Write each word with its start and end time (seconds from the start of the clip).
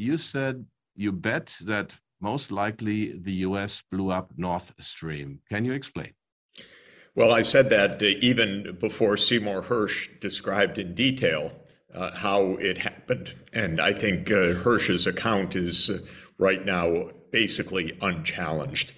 you 0.00 0.16
said 0.16 0.64
you 0.96 1.12
bet 1.12 1.56
that 1.64 1.98
most 2.20 2.50
likely 2.50 3.18
the 3.18 3.32
US 3.48 3.82
blew 3.90 4.10
up 4.10 4.32
North 4.36 4.72
Stream. 4.80 5.40
Can 5.50 5.64
you 5.64 5.72
explain? 5.72 6.12
Well, 7.14 7.32
I 7.32 7.42
said 7.42 7.70
that 7.70 8.02
uh, 8.02 8.06
even 8.20 8.76
before 8.80 9.16
Seymour 9.16 9.62
Hersh 9.62 10.20
described 10.20 10.78
in 10.78 10.94
detail 10.94 11.52
uh, 11.94 12.12
how 12.12 12.52
it 12.60 12.78
happened. 12.78 13.34
And 13.52 13.80
I 13.80 13.92
think 13.92 14.30
uh, 14.30 14.54
Hersh's 14.64 15.06
account 15.06 15.56
is 15.56 15.90
uh, 15.90 15.98
right 16.38 16.64
now 16.64 17.10
basically 17.30 17.96
unchallenged. 18.00 18.92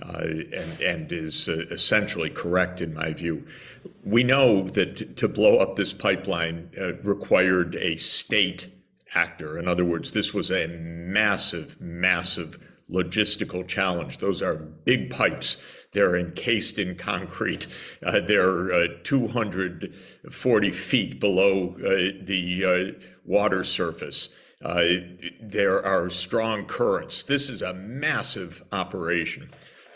Uh, 0.00 0.26
and, 0.54 0.80
and 0.80 1.10
is 1.10 1.48
uh, 1.48 1.64
essentially 1.72 2.30
correct 2.30 2.80
in 2.80 2.94
my 2.94 3.12
view. 3.12 3.44
We 4.04 4.22
know 4.22 4.62
that 4.68 5.16
to 5.16 5.26
blow 5.26 5.58
up 5.58 5.74
this 5.74 5.92
pipeline 5.92 6.70
required 7.02 7.74
a 7.74 7.96
state 7.96 8.68
actor. 9.14 9.58
In 9.58 9.68
other 9.68 9.84
words, 9.84 10.12
this 10.12 10.34
was 10.34 10.50
a 10.50 10.68
massive, 10.68 11.80
massive 11.80 12.58
logistical 12.90 13.66
challenge. 13.66 14.18
Those 14.18 14.42
are 14.42 14.56
big 14.56 15.10
pipes. 15.10 15.58
They're 15.92 16.16
encased 16.16 16.78
in 16.78 16.96
concrete. 16.96 17.66
Uh, 18.04 18.20
they're 18.20 18.72
uh, 18.72 18.88
240 19.04 20.70
feet 20.70 21.20
below 21.20 21.74
uh, 21.78 22.12
the 22.22 22.94
uh, 22.96 23.04
water 23.24 23.64
surface. 23.64 24.30
Uh, 24.62 24.84
there 25.40 25.84
are 25.84 26.10
strong 26.10 26.66
currents. 26.66 27.22
This 27.22 27.48
is 27.48 27.62
a 27.62 27.74
massive 27.74 28.62
operation. 28.72 29.50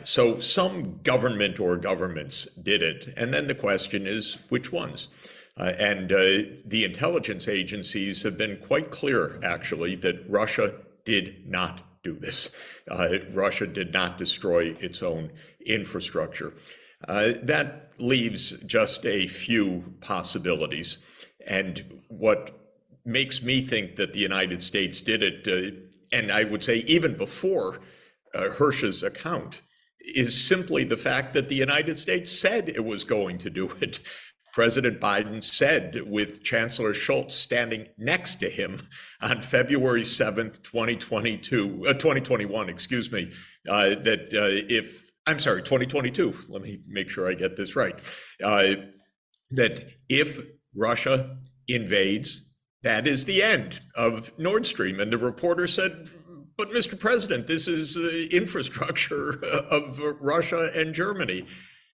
So 0.05 0.41
some 0.41 1.01
government 1.03 1.61
or 1.61 1.77
governments 1.77 2.47
did 2.63 2.83
it. 2.83 3.13
And 3.17 3.33
then 3.33 3.47
the 3.47 3.55
question 3.55 4.07
is 4.07 4.39
which 4.49 4.73
ones? 4.73 5.09
Uh, 5.59 5.73
and 5.79 6.09
the 6.09 6.85
intelligence 6.85 7.47
agencies 7.47 8.23
have 8.23 8.39
been 8.39 8.57
quite 8.57 8.91
clear, 8.91 9.39
actually, 9.45 9.95
that 9.97 10.25
Russia 10.29 10.75
did 11.05 11.47
not 11.47 11.83
do 12.03 12.15
this. 12.19 12.55
Uh, 12.91 13.19
Russia 13.33 13.67
did 13.67 13.93
not 13.93 14.19
destroy 14.19 14.77
its 14.81 15.03
own 15.03 15.31
infrastructure. 15.65 16.55
Uh, 17.07 17.33
that 17.43 17.91
leaves 17.99 18.53
just 18.67 19.05
a 19.07 19.27
few 19.27 19.95
possibilities. 20.01 20.99
And 21.47 22.01
what 22.09 22.59
makes 23.05 23.43
me 23.43 23.63
think 23.63 23.97
that 23.97 24.13
the 24.13 24.21
United 24.21 24.63
States 24.63 25.01
did 25.01 25.23
it, 25.23 25.47
uh, 25.49 25.77
and 26.17 26.31
I 26.31 26.45
would 26.45 26.63
say 26.63 26.79
even 26.87 27.17
before 27.17 27.81
uh, 28.35 28.51
Hersh's 28.51 29.03
account, 29.03 29.63
is 30.01 30.41
simply 30.45 30.85
the 30.85 30.97
fact 30.97 31.33
that 31.35 31.49
the 31.49 31.55
United 31.55 31.99
States 31.99 32.33
said 32.33 32.69
it 32.69 32.85
was 32.85 33.05
going 33.05 33.39
to 33.39 33.51
do 33.51 33.71
it. 33.81 34.01
President 34.53 35.01
Biden 35.01 35.43
said 35.43 36.03
with 36.07 36.43
Chancellor 36.43 36.93
Scholz 36.93 37.33
standing 37.33 37.87
next 37.97 38.37
to 38.37 38.51
him 38.51 38.87
on 39.23 39.41
February 39.41 40.03
7th, 40.03 40.63
2022, 40.63 41.87
uh, 41.89 41.95
2021, 41.95 42.69
excuse 42.69 43.11
me, 43.11 43.33
uh, 43.69 43.91
that 44.05 44.33
uh, 44.35 44.67
if, 44.69 45.11
I'm 45.27 45.39
sorry, 45.39 45.63
2022, 45.63 46.35
let 46.49 46.61
me 46.61 46.81
make 46.87 47.09
sure 47.09 47.31
I 47.31 47.35
get 47.35 47.57
this 47.57 47.75
right, 47.75 47.99
uh, 48.45 48.75
that 49.53 49.87
if 50.11 50.39
Russia 50.75 51.39
invades, 51.67 52.51
that 52.83 53.07
is 53.07 53.25
the 53.25 53.43
end 53.43 53.81
of 53.95 54.33
Nord 54.39 54.67
Stream. 54.67 55.01
And 55.01 55.11
the 55.11 55.19
reporter 55.19 55.67
said, 55.67 56.11
but 56.59 56.71
Mr. 56.71 56.99
President, 56.99 57.47
this 57.47 57.69
is 57.69 57.97
uh, 57.97 58.37
infrastructure 58.37 59.43
of 59.71 59.99
Russia 60.21 60.71
and 60.75 60.95
Germany. 60.95 61.47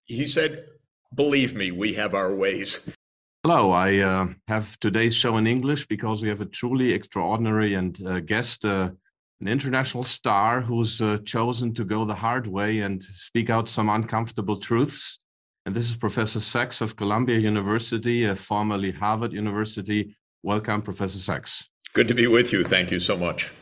He 0.07 0.27
said, 0.27 0.67
Believe 1.15 1.55
me, 1.55 1.71
we 1.71 1.95
have 1.95 2.15
our 2.15 2.35
ways. 2.35 2.89
Hello, 3.45 3.71
I 3.71 3.99
uh, 3.99 4.27
have 4.47 4.79
today's 4.81 5.15
show 5.15 5.37
in 5.37 5.47
English 5.47 5.87
because 5.87 6.23
we 6.23 6.29
have 6.29 6.41
a 6.41 6.47
truly 6.47 6.93
extraordinary 6.93 7.75
and 7.75 7.99
uh, 8.07 8.21
guest, 8.21 8.65
uh, 8.65 8.91
an 9.41 9.49
international 9.49 10.05
star 10.05 10.61
who's 10.61 11.01
uh, 11.01 11.19
chosen 11.25 11.73
to 11.75 11.85
go 11.85 12.05
the 12.05 12.15
hard 12.15 12.47
way 12.47 12.81
and 12.81 13.03
speak 13.03 13.49
out 13.49 13.71
some 13.71 13.89
uncomfortable 13.89 14.59
truths. 14.59 15.19
And 15.65 15.75
this 15.75 15.89
is 15.89 15.97
Professor 15.97 16.41
Sachs 16.41 16.81
of 16.81 16.97
Columbia 16.97 17.39
University, 17.39 18.27
uh, 18.27 18.35
formerly 18.35 18.91
Harvard 18.91 19.33
University. 19.33 20.17
Welcome, 20.43 20.83
Professor 20.83 21.19
Sachs. 21.19 21.69
Good 21.95 22.09
to 22.09 22.15
be 22.15 22.27
with 22.27 22.53
you. 22.53 22.65
Thank 22.65 22.91
you 22.91 23.01
so 23.01 23.17
much. 23.17 23.53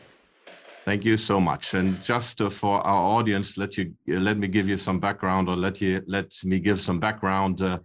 Thank 0.87 1.03
you 1.03 1.17
so 1.17 1.37
much. 1.41 1.73
And 1.73 2.01
just 2.01 2.39
uh, 2.39 2.49
for 2.49 2.79
our 2.79 3.19
audience, 3.19 3.57
let 3.57 3.77
you 3.77 3.93
uh, 4.09 4.21
let 4.21 4.37
me 4.37 4.47
give 4.47 4.69
you 4.69 4.77
some 4.77 5.01
background, 5.01 5.49
or 5.49 5.57
let 5.57 5.81
you 5.81 6.01
let 6.07 6.31
me 6.45 6.61
give 6.61 6.79
some 6.79 6.97
background. 6.97 7.61
Uh, 7.61 7.79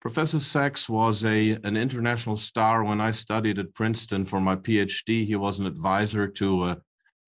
Professor 0.00 0.38
Sachs 0.38 0.88
was 0.88 1.24
a 1.24 1.58
an 1.64 1.76
international 1.76 2.36
star 2.36 2.84
when 2.84 3.00
I 3.00 3.10
studied 3.10 3.58
at 3.58 3.74
Princeton 3.74 4.24
for 4.24 4.40
my 4.40 4.54
PhD. 4.54 5.26
He 5.26 5.34
was 5.34 5.58
an 5.58 5.66
advisor 5.66 6.28
to 6.40 6.62
uh, 6.62 6.74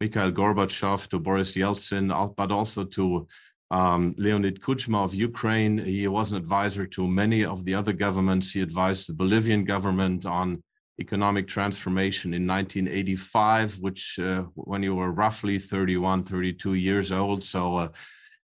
Mikhail 0.00 0.30
Gorbachev, 0.30 1.08
to 1.08 1.18
Boris 1.18 1.54
Yeltsin, 1.56 2.06
but 2.36 2.52
also 2.52 2.84
to 2.84 3.26
um, 3.72 4.14
Leonid 4.18 4.60
Kuchma 4.60 5.02
of 5.02 5.14
Ukraine. 5.14 5.78
He 5.78 6.06
was 6.06 6.30
an 6.30 6.36
advisor 6.36 6.86
to 6.86 7.08
many 7.08 7.44
of 7.44 7.64
the 7.64 7.74
other 7.74 7.92
governments. 7.92 8.52
He 8.52 8.60
advised 8.60 9.08
the 9.08 9.14
Bolivian 9.14 9.64
government 9.64 10.26
on 10.26 10.62
economic 11.00 11.47
transformation 11.47 12.34
in 12.34 12.47
1985, 12.47 13.78
which 13.78 14.19
uh, 14.19 14.42
when 14.54 14.82
you 14.82 14.94
were 14.94 15.12
roughly 15.12 15.59
31, 15.59 16.25
32 16.25 16.75
years 16.75 17.12
old. 17.12 17.44
So 17.44 17.76
uh, 17.76 17.88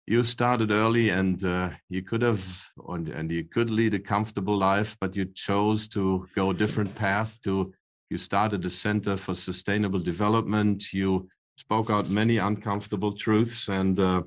you 0.07 0.23
started 0.23 0.71
early 0.71 1.09
and 1.09 1.43
uh, 1.45 1.71
you 1.89 2.03
could 2.03 2.23
have, 2.23 2.45
and 2.89 3.31
you 3.31 3.45
could 3.45 3.71
lead 3.71 3.95
a 3.95 3.99
comfortable 3.99 4.57
life, 4.57 4.97
but 5.01 5.17
you 5.17 5.25
chose 5.25 5.89
to 5.89 6.29
go 6.35 6.51
a 6.51 6.55
different 6.55 6.95
path 6.95 7.41
to, 7.43 7.73
you 8.11 8.19
started 8.19 8.65
a 8.67 8.71
Center 8.71 9.17
for 9.17 9.35
Sustainable 9.35 9.99
Development. 9.99 10.93
You 10.93 11.29
spoke 11.57 11.89
out 11.89 12.11
many 12.11 12.37
uncomfortable 12.37 13.13
truths 13.13 13.69
and 13.69 13.99
uh, 13.99 14.23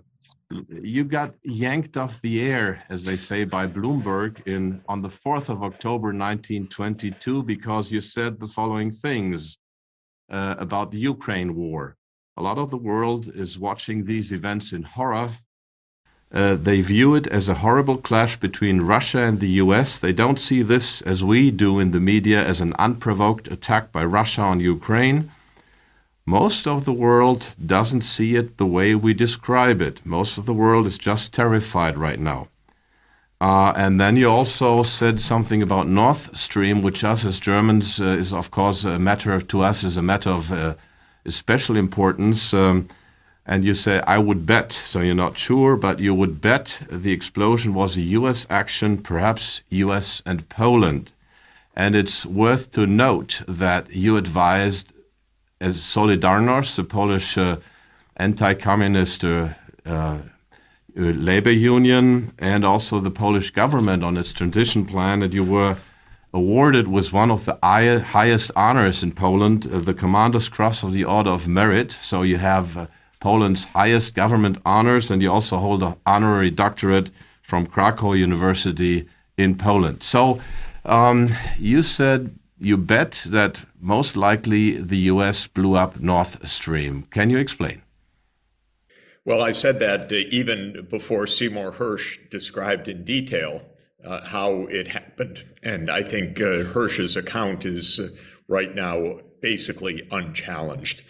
you 0.49 1.03
got 1.03 1.33
yanked 1.43 1.97
off 1.97 2.21
the 2.21 2.41
air, 2.41 2.83
as 2.89 3.03
they 3.03 3.17
say, 3.17 3.43
by 3.43 3.67
Bloomberg 3.67 4.45
in 4.47 4.81
on 4.87 5.01
the 5.01 5.09
4th 5.09 5.49
of 5.49 5.61
October 5.63 6.07
1922 6.07 7.43
because 7.43 7.91
you 7.91 8.01
said 8.01 8.39
the 8.39 8.47
following 8.47 8.91
things 8.91 9.57
uh, 10.31 10.55
about 10.57 10.91
the 10.91 10.99
Ukraine 10.99 11.55
war. 11.55 11.97
A 12.37 12.41
lot 12.41 12.57
of 12.57 12.69
the 12.69 12.77
world 12.77 13.27
is 13.27 13.59
watching 13.59 14.05
these 14.05 14.31
events 14.31 14.71
in 14.71 14.83
horror. 14.83 15.37
Uh, 16.31 16.55
they 16.55 16.81
view 16.81 17.15
it 17.15 17.25
as 17.27 17.47
a 17.47 17.55
horrible 17.55 17.97
clash 17.97 18.37
between 18.37 18.81
Russia 18.81 19.19
and 19.19 19.39
the 19.39 19.61
US. 19.63 19.97
They 19.97 20.13
don't 20.13 20.39
see 20.39 20.61
this, 20.61 21.01
as 21.01 21.23
we 21.23 21.51
do 21.51 21.79
in 21.79 21.91
the 21.91 22.01
media, 22.01 22.45
as 22.45 22.61
an 22.61 22.73
unprovoked 22.77 23.47
attack 23.47 23.91
by 23.91 24.03
Russia 24.03 24.41
on 24.41 24.59
Ukraine. 24.59 25.31
Most 26.29 26.67
of 26.67 26.83
the 26.83 26.91
world 26.91 27.55
doesn't 27.65 28.01
see 28.01 28.35
it 28.35 28.57
the 28.57 28.65
way 28.65 28.93
we 28.93 29.13
describe 29.13 29.81
it. 29.81 30.05
Most 30.05 30.37
of 30.37 30.45
the 30.45 30.53
world 30.53 30.85
is 30.85 30.97
just 30.97 31.33
terrified 31.33 31.97
right 31.97 32.19
now. 32.19 32.49
Uh, 33.39 33.71
and 33.77 33.97
then 33.97 34.17
you 34.17 34.29
also 34.29 34.83
said 34.83 35.21
something 35.21 35.61
about 35.61 35.87
North 35.87 36.35
Stream, 36.35 36.81
which 36.81 37.05
us 37.05 37.23
as 37.23 37.39
Germans 37.39 38.01
uh, 38.01 38.07
is, 38.07 38.33
of 38.33 38.51
course, 38.51 38.83
a 38.83 38.99
matter 38.99 39.39
to 39.39 39.61
us 39.61 39.85
is 39.85 39.95
a 39.95 40.01
matter 40.01 40.31
of 40.31 40.51
uh, 40.51 40.73
special 41.29 41.77
importance. 41.77 42.53
Um, 42.53 42.89
and 43.45 43.63
you 43.63 43.73
say, 43.73 44.01
I 44.01 44.17
would 44.17 44.45
bet, 44.45 44.73
so 44.73 44.99
you're 44.99 45.15
not 45.15 45.37
sure, 45.37 45.77
but 45.77 45.99
you 45.99 46.13
would 46.13 46.41
bet 46.41 46.81
the 46.91 47.13
explosion 47.13 47.73
was 47.73 47.95
a 47.95 48.01
US 48.01 48.45
action, 48.49 48.97
perhaps 48.97 49.61
US 49.69 50.21
and 50.25 50.49
Poland. 50.49 51.09
And 51.73 51.95
it's 51.95 52.25
worth 52.25 52.73
to 52.73 52.85
note 52.85 53.43
that 53.47 53.89
you 53.91 54.17
advised 54.17 54.91
Solidarność, 55.59 56.75
the 56.75 56.83
Polish 56.83 57.37
uh, 57.37 57.57
anti-communist 58.15 59.23
uh, 59.23 59.49
uh, 59.85 60.17
labor 60.95 61.51
union, 61.51 62.31
and 62.39 62.65
also 62.65 62.99
the 62.99 63.11
Polish 63.11 63.51
government 63.51 64.03
on 64.03 64.17
its 64.17 64.33
transition 64.33 64.85
plan, 64.85 65.21
and 65.21 65.33
you 65.33 65.43
were 65.43 65.77
awarded 66.33 66.87
with 66.87 67.13
one 67.13 67.31
of 67.31 67.45
the 67.45 67.57
highest 67.61 68.51
honors 68.55 69.03
in 69.03 69.11
Poland, 69.11 69.63
the 69.63 69.93
Commander's 69.93 70.49
Cross 70.49 70.83
of 70.83 70.93
the 70.93 71.05
Order 71.05 71.31
of 71.31 71.47
Merit. 71.47 71.97
So 72.01 72.21
you 72.21 72.37
have 72.37 72.89
Poland's 73.19 73.65
highest 73.65 74.15
government 74.15 74.57
honors, 74.65 75.11
and 75.11 75.21
you 75.21 75.31
also 75.31 75.57
hold 75.57 75.83
an 75.83 75.95
honorary 76.05 76.51
doctorate 76.51 77.11
from 77.41 77.65
Krakow 77.65 78.13
University 78.13 79.07
in 79.37 79.55
Poland. 79.55 80.03
So 80.03 80.41
um, 80.85 81.29
you 81.59 81.81
said 81.83 82.36
you 82.59 82.77
bet 82.77 83.25
that 83.29 83.65
most 83.79 84.15
likely 84.15 84.81
the 84.81 84.97
US 85.13 85.47
blew 85.47 85.75
up 85.75 85.99
North 85.99 86.47
Stream. 86.49 87.07
Can 87.11 87.29
you 87.29 87.37
explain? 87.37 87.81
Well, 89.25 89.41
I 89.41 89.51
said 89.51 89.79
that 89.79 90.11
uh, 90.11 90.15
even 90.29 90.87
before 90.89 91.27
Seymour 91.27 91.73
Hersh 91.73 92.29
described 92.29 92.87
in 92.87 93.03
detail 93.03 93.61
uh, 94.05 94.23
how 94.23 94.67
it 94.69 94.87
happened. 94.87 95.43
And 95.63 95.91
I 95.91 96.01
think 96.01 96.39
uh, 96.39 96.63
Hersh's 96.63 97.17
account 97.17 97.65
is 97.65 97.99
uh, 97.99 98.09
right 98.47 98.73
now 98.73 99.19
basically 99.41 100.07
unchallenged. 100.11 101.03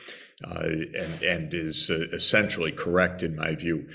Uh, 0.43 0.67
and, 0.95 1.23
and 1.23 1.51
is 1.51 1.89
uh, 1.89 2.05
essentially 2.13 2.71
correct 2.71 3.23
in 3.23 3.35
my 3.35 3.55
view. 3.55 3.89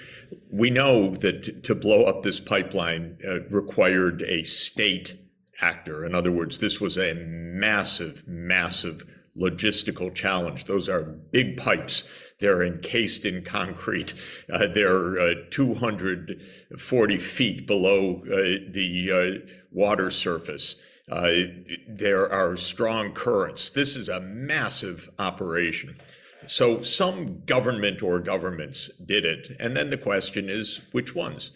We 0.50 0.70
know 0.70 1.10
that 1.10 1.62
to 1.62 1.74
blow 1.76 2.02
up 2.02 2.24
this 2.24 2.40
pipeline 2.40 3.16
required 3.48 4.22
a 4.22 4.42
state 4.42 5.21
actor. 5.62 6.04
In 6.04 6.14
other 6.14 6.32
words, 6.32 6.58
this 6.58 6.80
was 6.80 6.98
a 6.98 7.14
massive, 7.14 8.26
massive 8.26 9.06
logistical 9.36 10.14
challenge. 10.14 10.64
Those 10.64 10.88
are 10.88 11.02
big 11.02 11.56
pipes. 11.56 12.04
They're 12.40 12.62
encased 12.62 13.24
in 13.24 13.44
concrete. 13.44 14.14
Uh, 14.52 14.66
they're 14.66 15.18
uh, 15.18 15.34
240 15.50 17.18
feet 17.18 17.66
below 17.66 18.22
uh, 18.24 18.66
the 18.68 19.42
uh, 19.44 19.52
water 19.70 20.10
surface. 20.10 20.76
Uh, 21.10 21.32
there 21.88 22.30
are 22.30 22.56
strong 22.56 23.12
currents. 23.12 23.70
This 23.70 23.96
is 23.96 24.08
a 24.08 24.20
massive 24.20 25.08
operation. 25.18 25.96
So 26.46 26.82
some 26.82 27.42
government 27.46 28.02
or 28.02 28.18
governments 28.18 28.88
did 28.88 29.24
it. 29.24 29.56
And 29.60 29.76
then 29.76 29.90
the 29.90 29.96
question 29.96 30.48
is 30.48 30.80
which 30.90 31.14
ones? 31.14 31.52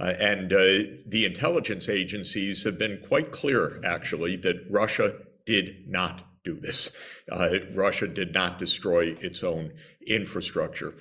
Uh, 0.00 0.14
and 0.18 0.52
uh, 0.52 0.78
the 1.06 1.26
intelligence 1.26 1.88
agencies 1.88 2.64
have 2.64 2.78
been 2.78 2.98
quite 3.06 3.30
clear, 3.30 3.80
actually, 3.84 4.34
that 4.36 4.64
Russia 4.70 5.14
did 5.44 5.86
not 5.86 6.22
do 6.42 6.58
this. 6.58 6.96
Uh, 7.30 7.58
Russia 7.74 8.08
did 8.08 8.32
not 8.32 8.58
destroy 8.58 9.14
its 9.20 9.44
own 9.44 9.70
infrastructure. 10.06 10.94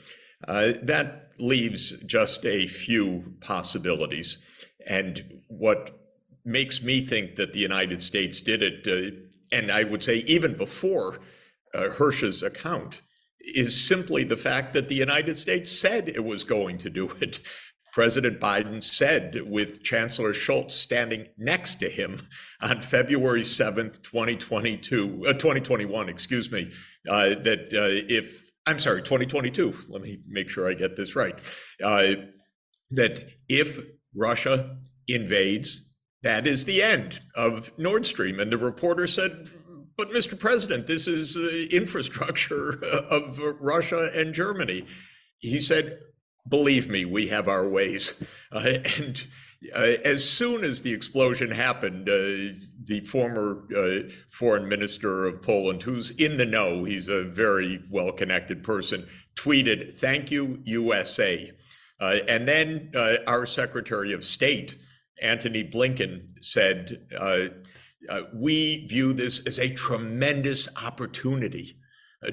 That 0.45 1.31
leaves 1.39 1.91
just 2.05 2.45
a 2.45 2.67
few 2.67 3.35
possibilities. 3.39 4.39
And 4.85 5.41
what 5.47 5.97
makes 6.43 6.81
me 6.81 7.01
think 7.01 7.35
that 7.35 7.53
the 7.53 7.59
United 7.59 8.03
States 8.03 8.41
did 8.41 8.63
it, 8.63 8.87
uh, 8.87 9.15
and 9.51 9.71
I 9.71 9.83
would 9.83 10.03
say 10.03 10.17
even 10.27 10.57
before 10.57 11.19
uh, 11.73 11.91
Hersh's 11.91 12.43
account, 12.43 13.01
is 13.39 13.87
simply 13.87 14.23
the 14.23 14.37
fact 14.37 14.73
that 14.73 14.89
the 14.89 14.95
United 14.95 15.39
States 15.39 15.71
said 15.71 16.09
it 16.09 16.23
was 16.23 16.43
going 16.43 16.77
to 16.79 16.89
do 16.89 17.09
it. 17.21 17.39
President 17.91 18.39
Biden 18.39 18.83
said, 18.83 19.41
with 19.47 19.83
Chancellor 19.83 20.33
Scholz 20.33 20.71
standing 20.71 21.27
next 21.37 21.75
to 21.75 21.89
him 21.89 22.21
on 22.61 22.81
February 22.81 23.41
7th, 23.41 24.01
2022, 24.03 25.25
uh, 25.27 25.33
2021, 25.33 26.09
excuse 26.09 26.51
me, 26.51 26.71
uh, 27.09 27.35
that 27.43 27.73
uh, 27.73 28.05
if, 28.13 28.51
I'm 28.67 28.79
sorry, 28.79 29.01
2022, 29.01 29.75
let 29.89 30.01
me 30.01 30.19
make 30.27 30.49
sure 30.49 30.69
I 30.69 30.73
get 30.73 30.95
this 30.95 31.15
right, 31.15 31.35
uh, 31.83 32.15
that 32.91 33.27
if 33.47 33.79
Russia 34.15 34.77
invades, 35.07 35.89
that 36.21 36.47
is 36.47 36.65
the 36.65 36.81
end 36.83 37.21
of 37.35 37.71
Nord 37.77 38.05
Stream. 38.05 38.39
And 38.39 38.51
the 38.51 38.57
reporter 38.57 39.07
said, 39.07 39.49
but 39.97 40.11
Mr. 40.11 40.39
President, 40.39 40.87
this 40.87 41.07
is 41.07 41.35
uh, 41.35 41.75
infrastructure 41.75 42.81
of 43.11 43.39
Russia 43.59 44.09
and 44.15 44.33
Germany. 44.33 44.85
He 45.39 45.59
said, 45.59 45.99
believe 46.47 46.89
me, 46.89 47.05
we 47.05 47.27
have 47.27 47.47
our 47.47 47.67
ways. 47.67 48.21
Uh, 48.51 48.79
and 48.97 49.27
uh, 49.75 49.93
as 50.03 50.27
soon 50.27 50.63
as 50.63 50.81
the 50.81 50.91
explosion 50.91 51.51
happened, 51.51 52.09
uh, 52.09 52.57
the 52.85 53.01
former 53.05 53.63
uh, 53.77 54.09
foreign 54.31 54.67
minister 54.67 55.25
of 55.25 55.41
Poland, 55.41 55.83
who's 55.83 56.11
in 56.11 56.37
the 56.37 56.45
know, 56.45 56.83
he's 56.83 57.09
a 57.09 57.25
very 57.25 57.79
well 57.91 58.11
connected 58.11 58.63
person, 58.63 59.07
tweeted, 59.35 59.93
Thank 59.93 60.31
you, 60.31 60.59
USA. 60.63 61.51
Uh, 61.99 62.17
and 62.27 62.47
then 62.47 62.89
uh, 62.95 63.17
our 63.27 63.45
Secretary 63.45 64.13
of 64.13 64.25
State, 64.25 64.77
Antony 65.21 65.63
Blinken, 65.63 66.29
said, 66.41 67.05
We 68.33 68.87
view 68.87 69.13
this 69.13 69.45
as 69.45 69.59
a 69.59 69.69
tremendous 69.69 70.69
opportunity 70.81 71.75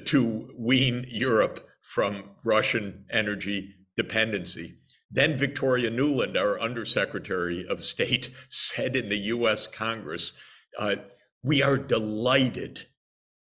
to 0.05 0.49
wean 0.57 1.05
Europe 1.09 1.67
from 1.81 2.31
Russian 2.43 3.05
energy 3.09 3.75
dependency. 3.97 4.75
Then 5.09 5.35
Victoria 5.35 5.89
Nuland, 5.89 6.37
our 6.37 6.59
Undersecretary 6.59 7.65
of 7.67 7.83
State, 7.83 8.29
said 8.49 8.95
in 8.95 9.09
the 9.09 9.17
US 9.17 9.67
Congress, 9.67 10.33
uh, 10.77 10.97
We 11.43 11.61
are 11.63 11.77
delighted 11.77 12.87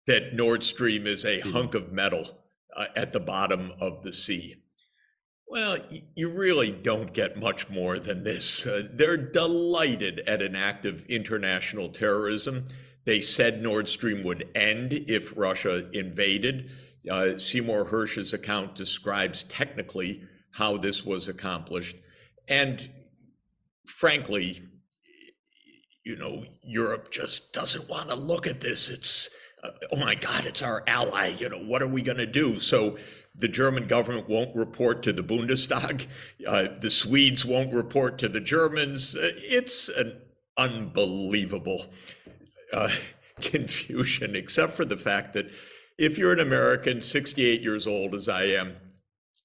that 0.08 0.34
Nord 0.34 0.64
Stream 0.64 1.08
is 1.08 1.26
a 1.26 1.40
hunk 1.40 1.76
of 1.76 1.92
metal 1.92 2.40
uh, 2.76 2.88
at 2.96 3.12
the 3.12 3.20
bottom 3.20 3.72
of 3.80 4.04
the 4.04 4.14
sea. 4.14 4.56
Well, 5.48 5.78
you 6.16 6.30
really 6.30 6.72
don't 6.72 7.14
get 7.14 7.38
much 7.38 7.70
more 7.70 8.00
than 8.00 8.24
this. 8.24 8.66
Uh, 8.66 8.88
they're 8.94 9.18
delighted 9.18 10.22
at 10.22 10.42
an 10.42 10.56
act 10.56 10.86
of 10.86 11.06
international 11.08 11.90
terrorism. 11.90 12.68
They 13.04 13.20
said 13.20 13.62
Nord 13.62 13.90
Stream 13.90 14.24
would 14.24 14.50
end 14.56 14.94
if 14.94 15.38
Russia 15.38 15.90
invaded. 15.92 16.72
Uh, 17.10 17.38
Seymour 17.38 17.84
Hersh's 17.84 18.34
account 18.34 18.76
describes 18.76 19.44
technically 19.44 20.24
how 20.52 20.78
this 20.78 21.06
was 21.06 21.28
accomplished. 21.28 21.96
And 22.48 22.90
frankly, 23.86 24.62
you 26.04 26.16
know, 26.16 26.44
Europe 26.64 27.12
just 27.12 27.54
doesn't 27.54 27.88
want 27.90 28.10
to 28.10 28.16
look 28.16 28.48
at 28.48 28.60
this. 28.60 28.90
It's, 28.90 29.30
uh, 29.64 29.70
oh 29.92 29.98
my 29.98 30.16
God, 30.16 30.46
it's 30.46 30.62
our 30.62 30.84
ally. 30.88 31.36
You 31.38 31.50
know, 31.50 31.60
what 31.60 31.82
are 31.82 31.88
we 31.88 32.02
going 32.02 32.18
to 32.18 32.26
do? 32.26 32.60
So 32.60 32.98
the 33.36 33.48
German 33.48 33.88
government 33.88 34.28
won't 34.28 34.56
report 34.56 35.04
to 35.04 35.14
the 35.14 35.24
Bundestag. 35.24 36.08
Uh, 36.46 36.68
the 36.80 36.90
Swedes 36.90 37.46
won't 37.46 37.74
report 37.74 38.18
to 38.20 38.30
the 38.30 38.42
Germans. 38.42 39.16
Uh, 39.16 39.32
it's 39.36 39.90
an 39.90 40.20
unbelievable 40.58 41.86
uh, 42.74 42.90
confusion, 43.42 44.36
except 44.36 44.74
for 44.74 44.86
the 44.86 44.98
fact 44.98 45.34
that 45.34 45.52
if 45.98 46.18
you're 46.18 46.34
an 46.34 46.40
American, 46.40 47.02
68 47.02 47.62
years 47.62 47.86
old 47.86 48.16
as 48.16 48.28
I 48.28 48.46
am, 48.46 48.76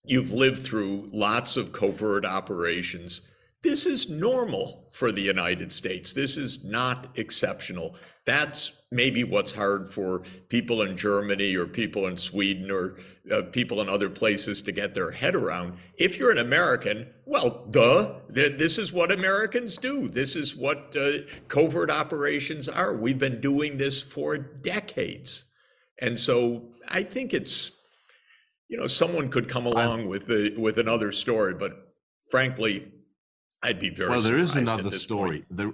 You've 0.07 0.33
lived 0.33 0.65
through 0.65 1.09
lots 1.13 1.57
of 1.57 1.73
covert 1.73 2.25
operations. 2.25 3.23
This 3.63 3.87
is 3.87 4.09
normal 4.09 4.87
for 4.93 5.11
the 5.11 5.23
United 5.23 5.73
States. 5.73 6.13
This 6.13 6.37
is 6.37 6.63
not 6.63 7.09
exceptional. 7.17 7.97
That's 8.25 8.73
maybe 8.93 9.25
what's 9.25 9.53
hard 9.53 9.89
for 9.89 10.23
people 10.49 10.83
in 10.83 10.97
Germany 10.97 11.57
or 11.57 11.67
people 11.67 12.07
in 12.07 12.17
Sweden 12.17 12.71
or 12.71 12.99
uh, 13.33 13.43
people 13.51 13.81
in 13.81 13.89
other 13.89 14.09
places 14.09 14.63
to 14.63 14.73
get 14.73 14.95
their 14.95 15.11
head 15.11 15.35
around. 15.35 15.79
If 15.99 16.19
you're 16.19 16.31
an 16.31 16.39
American, 16.39 17.09
well, 17.25 17.67
duh, 17.71 18.21
th- 18.33 18.59
this 18.59 18.79
is 18.79 18.93
what 18.93 19.11
Americans 19.11 19.77
do. 19.77 20.09
This 20.09 20.37
is 20.37 20.55
what 20.55 20.95
uh, 20.97 21.19
covert 21.49 21.91
operations 21.91 22.69
are. 22.69 22.95
We've 22.95 23.19
been 23.19 23.41
doing 23.41 23.77
this 23.77 24.03
for 24.03 24.39
decades. 24.39 25.45
And 25.99 26.21
so 26.21 26.69
I 26.89 27.03
think 27.03 27.35
it's 27.35 27.73
you 28.69 28.77
know, 28.77 28.87
someone 28.87 29.29
could 29.29 29.49
come 29.49 29.67
along 29.67 30.09
with 30.09 30.27
the 30.27 30.55
with 30.57 30.79
another 30.79 31.13
story, 31.13 31.55
but 31.55 31.95
frankly, 32.31 32.89
I'd 33.63 33.81
be 33.81 33.91
very 33.91 34.11
well. 34.11 34.21
There 34.21 34.39
is 34.39 34.57
another 34.57 34.91
story. 34.91 35.45
There, 35.51 35.73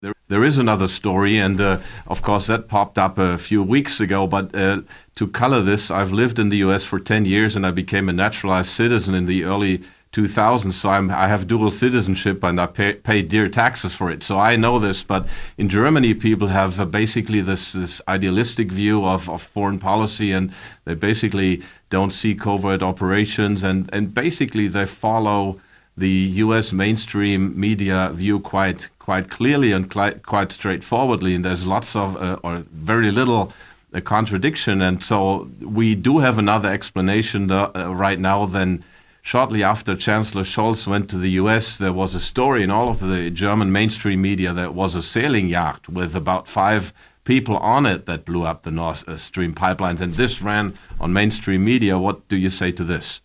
there, 0.00 0.14
there 0.28 0.44
is 0.44 0.58
another 0.58 0.88
story, 0.88 1.38
and 1.38 1.60
uh, 1.60 1.80
of 2.06 2.22
course 2.22 2.46
that 2.46 2.68
popped 2.68 2.98
up 2.98 3.18
a 3.18 3.38
few 3.38 3.62
weeks 3.62 3.98
ago. 3.98 4.26
But 4.26 4.54
uh, 4.54 4.82
to 5.16 5.26
color 5.26 5.62
this, 5.62 5.90
I've 5.90 6.12
lived 6.12 6.38
in 6.38 6.50
the 6.50 6.58
U.S. 6.58 6.84
for 6.84 7.00
ten 7.00 7.24
years, 7.24 7.56
and 7.56 7.66
I 7.66 7.70
became 7.70 8.08
a 8.08 8.12
naturalized 8.12 8.70
citizen 8.70 9.14
in 9.14 9.26
the 9.26 9.44
early 9.44 9.82
2000. 10.12 10.72
So 10.72 10.90
I'm, 10.90 11.10
I 11.10 11.28
have 11.28 11.46
dual 11.46 11.70
citizenship 11.70 12.42
and 12.42 12.60
I 12.60 12.66
pay, 12.66 12.94
pay, 12.94 13.22
dear 13.22 13.48
taxes 13.48 13.94
for 13.94 14.10
it. 14.10 14.22
So 14.22 14.38
I 14.38 14.56
know 14.56 14.78
this. 14.78 15.02
But 15.02 15.26
in 15.56 15.68
Germany, 15.68 16.14
people 16.14 16.48
have 16.48 16.80
uh, 16.80 16.84
basically 16.84 17.40
this, 17.40 17.72
this 17.72 18.00
idealistic 18.08 18.72
view 18.72 19.04
of, 19.04 19.28
of 19.28 19.42
foreign 19.42 19.78
policy 19.78 20.32
and 20.32 20.52
they 20.84 20.94
basically 20.94 21.62
don't 21.90 22.12
see 22.12 22.34
covert 22.34 22.82
operations 22.82 23.62
and, 23.62 23.88
and 23.92 24.14
basically 24.14 24.68
they 24.68 24.86
follow 24.86 25.60
the 25.96 26.08
US 26.44 26.72
mainstream 26.72 27.58
media 27.58 28.10
view 28.12 28.38
quite 28.38 28.88
quite 29.08 29.30
clearly 29.30 29.72
and 29.72 29.90
quite, 29.90 30.22
quite 30.22 30.52
straightforwardly. 30.52 31.34
And 31.34 31.42
there's 31.42 31.64
lots 31.64 31.96
of, 31.96 32.14
uh, 32.18 32.36
or 32.44 32.64
very 32.70 33.10
little 33.10 33.50
uh, 33.94 34.02
contradiction. 34.02 34.82
And 34.82 35.02
so 35.02 35.48
we 35.62 35.94
do 35.94 36.18
have 36.18 36.36
another 36.36 36.68
explanation 36.68 37.50
uh, 37.50 37.70
right 37.90 38.20
now 38.20 38.44
than 38.44 38.84
shortly 39.28 39.62
after 39.62 39.94
Chancellor 39.94 40.42
Scholz 40.42 40.86
went 40.86 41.10
to 41.10 41.18
the 41.18 41.32
US, 41.32 41.76
there 41.76 41.92
was 41.92 42.14
a 42.14 42.20
story 42.20 42.62
in 42.62 42.70
all 42.70 42.88
of 42.88 43.00
the 43.00 43.28
German 43.28 43.70
mainstream 43.70 44.22
media 44.22 44.54
that 44.54 44.72
was 44.72 44.94
a 44.94 45.02
sailing 45.02 45.48
yacht 45.48 45.86
with 45.86 46.16
about 46.16 46.48
five 46.48 46.94
people 47.24 47.58
on 47.58 47.84
it 47.84 48.06
that 48.06 48.24
blew 48.24 48.44
up 48.44 48.62
the 48.62 48.70
Nord 48.70 48.96
Stream 49.20 49.54
pipelines. 49.54 50.00
And 50.00 50.14
this 50.14 50.40
ran 50.40 50.78
on 50.98 51.12
mainstream 51.12 51.62
media. 51.62 51.98
What 51.98 52.26
do 52.28 52.38
you 52.38 52.48
say 52.48 52.72
to 52.72 52.82
this? 52.82 53.20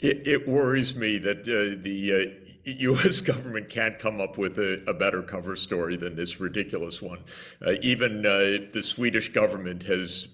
It, 0.00 0.26
it 0.26 0.48
worries 0.48 0.96
me 0.96 1.18
that 1.18 1.40
uh, 1.40 1.82
the 1.82 2.14
uh, 2.14 2.50
U.S. 2.64 3.20
government 3.20 3.68
can't 3.68 3.98
come 3.98 4.22
up 4.22 4.38
with 4.38 4.58
a, 4.58 4.82
a, 4.88 4.94
better 4.94 5.20
cover 5.20 5.54
story 5.54 5.96
than 5.96 6.16
this 6.16 6.40
ridiculous 6.40 7.02
one. 7.02 7.22
Uh, 7.60 7.74
even 7.82 8.24
uh, 8.24 8.72
the 8.72 8.82
Swedish 8.82 9.28
government 9.28 9.82
has 9.82 10.28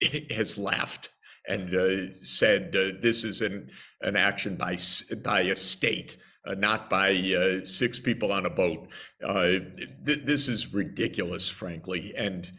has 0.30 0.56
laughed 0.56 1.10
and 1.50 1.74
uh, 1.74 2.12
said 2.22 2.74
uh, 2.76 2.96
this 3.02 3.24
is 3.24 3.42
an, 3.42 3.68
an 4.02 4.16
action 4.16 4.54
by, 4.54 4.76
by 5.24 5.40
a 5.40 5.56
state, 5.56 6.16
uh, 6.46 6.54
not 6.54 6.88
by 6.88 7.10
uh, 7.10 7.64
six 7.64 7.98
people 7.98 8.30
on 8.32 8.46
a 8.46 8.50
boat. 8.50 8.88
Th- 9.20 10.24
this 10.24 10.48
is 10.48 10.72
ridiculous, 10.72 11.48
frankly. 11.48 12.14
And 12.16 12.50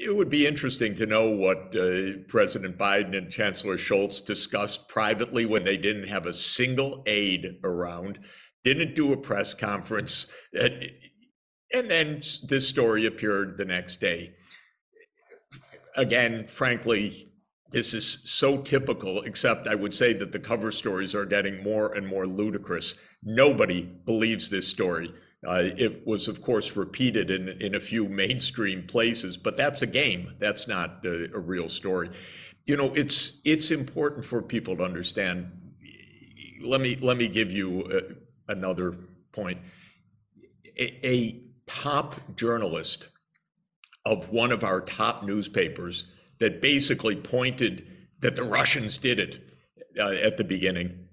it 0.00 0.14
would 0.14 0.30
be 0.30 0.46
interesting 0.46 0.94
to 0.94 1.06
know 1.06 1.28
what 1.28 1.74
uh, 1.76 2.18
President 2.28 2.78
Biden 2.78 3.18
and 3.18 3.30
Chancellor 3.30 3.76
Scholz 3.76 4.24
discussed 4.24 4.88
privately 4.88 5.44
when 5.44 5.64
they 5.64 5.76
didn't 5.76 6.08
have 6.08 6.26
a 6.26 6.32
single 6.32 7.02
aide 7.06 7.58
around, 7.64 8.20
didn't 8.62 8.94
do 8.94 9.12
a 9.12 9.16
press 9.16 9.54
conference. 9.54 10.28
and 10.52 11.90
then 11.90 12.22
this 12.48 12.68
story 12.68 13.06
appeared 13.06 13.58
the 13.58 13.64
next 13.64 14.00
day. 14.00 14.34
again, 15.96 16.46
frankly, 16.46 17.33
this 17.74 17.92
is 17.92 18.20
so 18.22 18.58
typical, 18.58 19.22
except 19.22 19.66
I 19.66 19.74
would 19.74 19.92
say 19.92 20.12
that 20.12 20.30
the 20.30 20.38
cover 20.38 20.70
stories 20.70 21.12
are 21.12 21.26
getting 21.26 21.60
more 21.60 21.92
and 21.94 22.06
more 22.06 22.24
ludicrous. 22.24 22.94
Nobody 23.24 23.82
believes 23.82 24.48
this 24.48 24.68
story. 24.68 25.12
Uh, 25.44 25.70
it 25.76 26.06
was, 26.06 26.28
of 26.28 26.40
course, 26.40 26.76
repeated 26.76 27.32
in, 27.32 27.48
in 27.60 27.74
a 27.74 27.80
few 27.80 28.08
mainstream 28.08 28.86
places, 28.86 29.36
but 29.36 29.56
that's 29.56 29.82
a 29.82 29.88
game. 29.88 30.32
That's 30.38 30.68
not 30.68 31.04
a, 31.04 31.34
a 31.34 31.38
real 31.40 31.68
story. 31.68 32.10
You 32.64 32.76
know, 32.76 32.92
it's 32.94 33.40
it's 33.44 33.72
important 33.72 34.24
for 34.24 34.40
people 34.40 34.76
to 34.76 34.84
understand. 34.84 35.50
Let 36.62 36.80
me 36.80 36.96
let 37.02 37.16
me 37.16 37.26
give 37.26 37.50
you 37.50 37.82
a, 37.90 37.96
uh, 37.96 38.00
another 38.50 38.96
point. 39.32 39.58
A, 40.78 41.06
a 41.06 41.42
top 41.66 42.14
journalist 42.36 43.08
of 44.06 44.30
one 44.30 44.52
of 44.52 44.62
our 44.62 44.80
top 44.80 45.24
newspapers 45.24 46.06
that 46.44 46.60
basically 46.60 47.16
pointed 47.16 47.86
that 48.20 48.36
the 48.36 48.44
Russians 48.44 48.98
did 48.98 49.18
it 49.18 49.40
uh, 49.98 50.10
at 50.10 50.36
the 50.36 50.44
beginning 50.44 51.04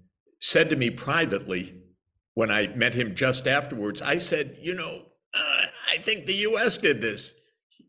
said 0.42 0.70
to 0.70 0.76
me 0.76 0.90
privately 0.90 1.74
when 2.34 2.52
I 2.52 2.68
met 2.76 2.94
him 2.94 3.16
just 3.16 3.48
afterwards, 3.48 4.02
I 4.02 4.18
said, 4.18 4.58
You 4.60 4.76
know, 4.76 5.04
uh, 5.34 5.66
I 5.90 5.98
think 6.00 6.26
the 6.26 6.34
US 6.34 6.78
did 6.78 7.02
this. 7.02 7.34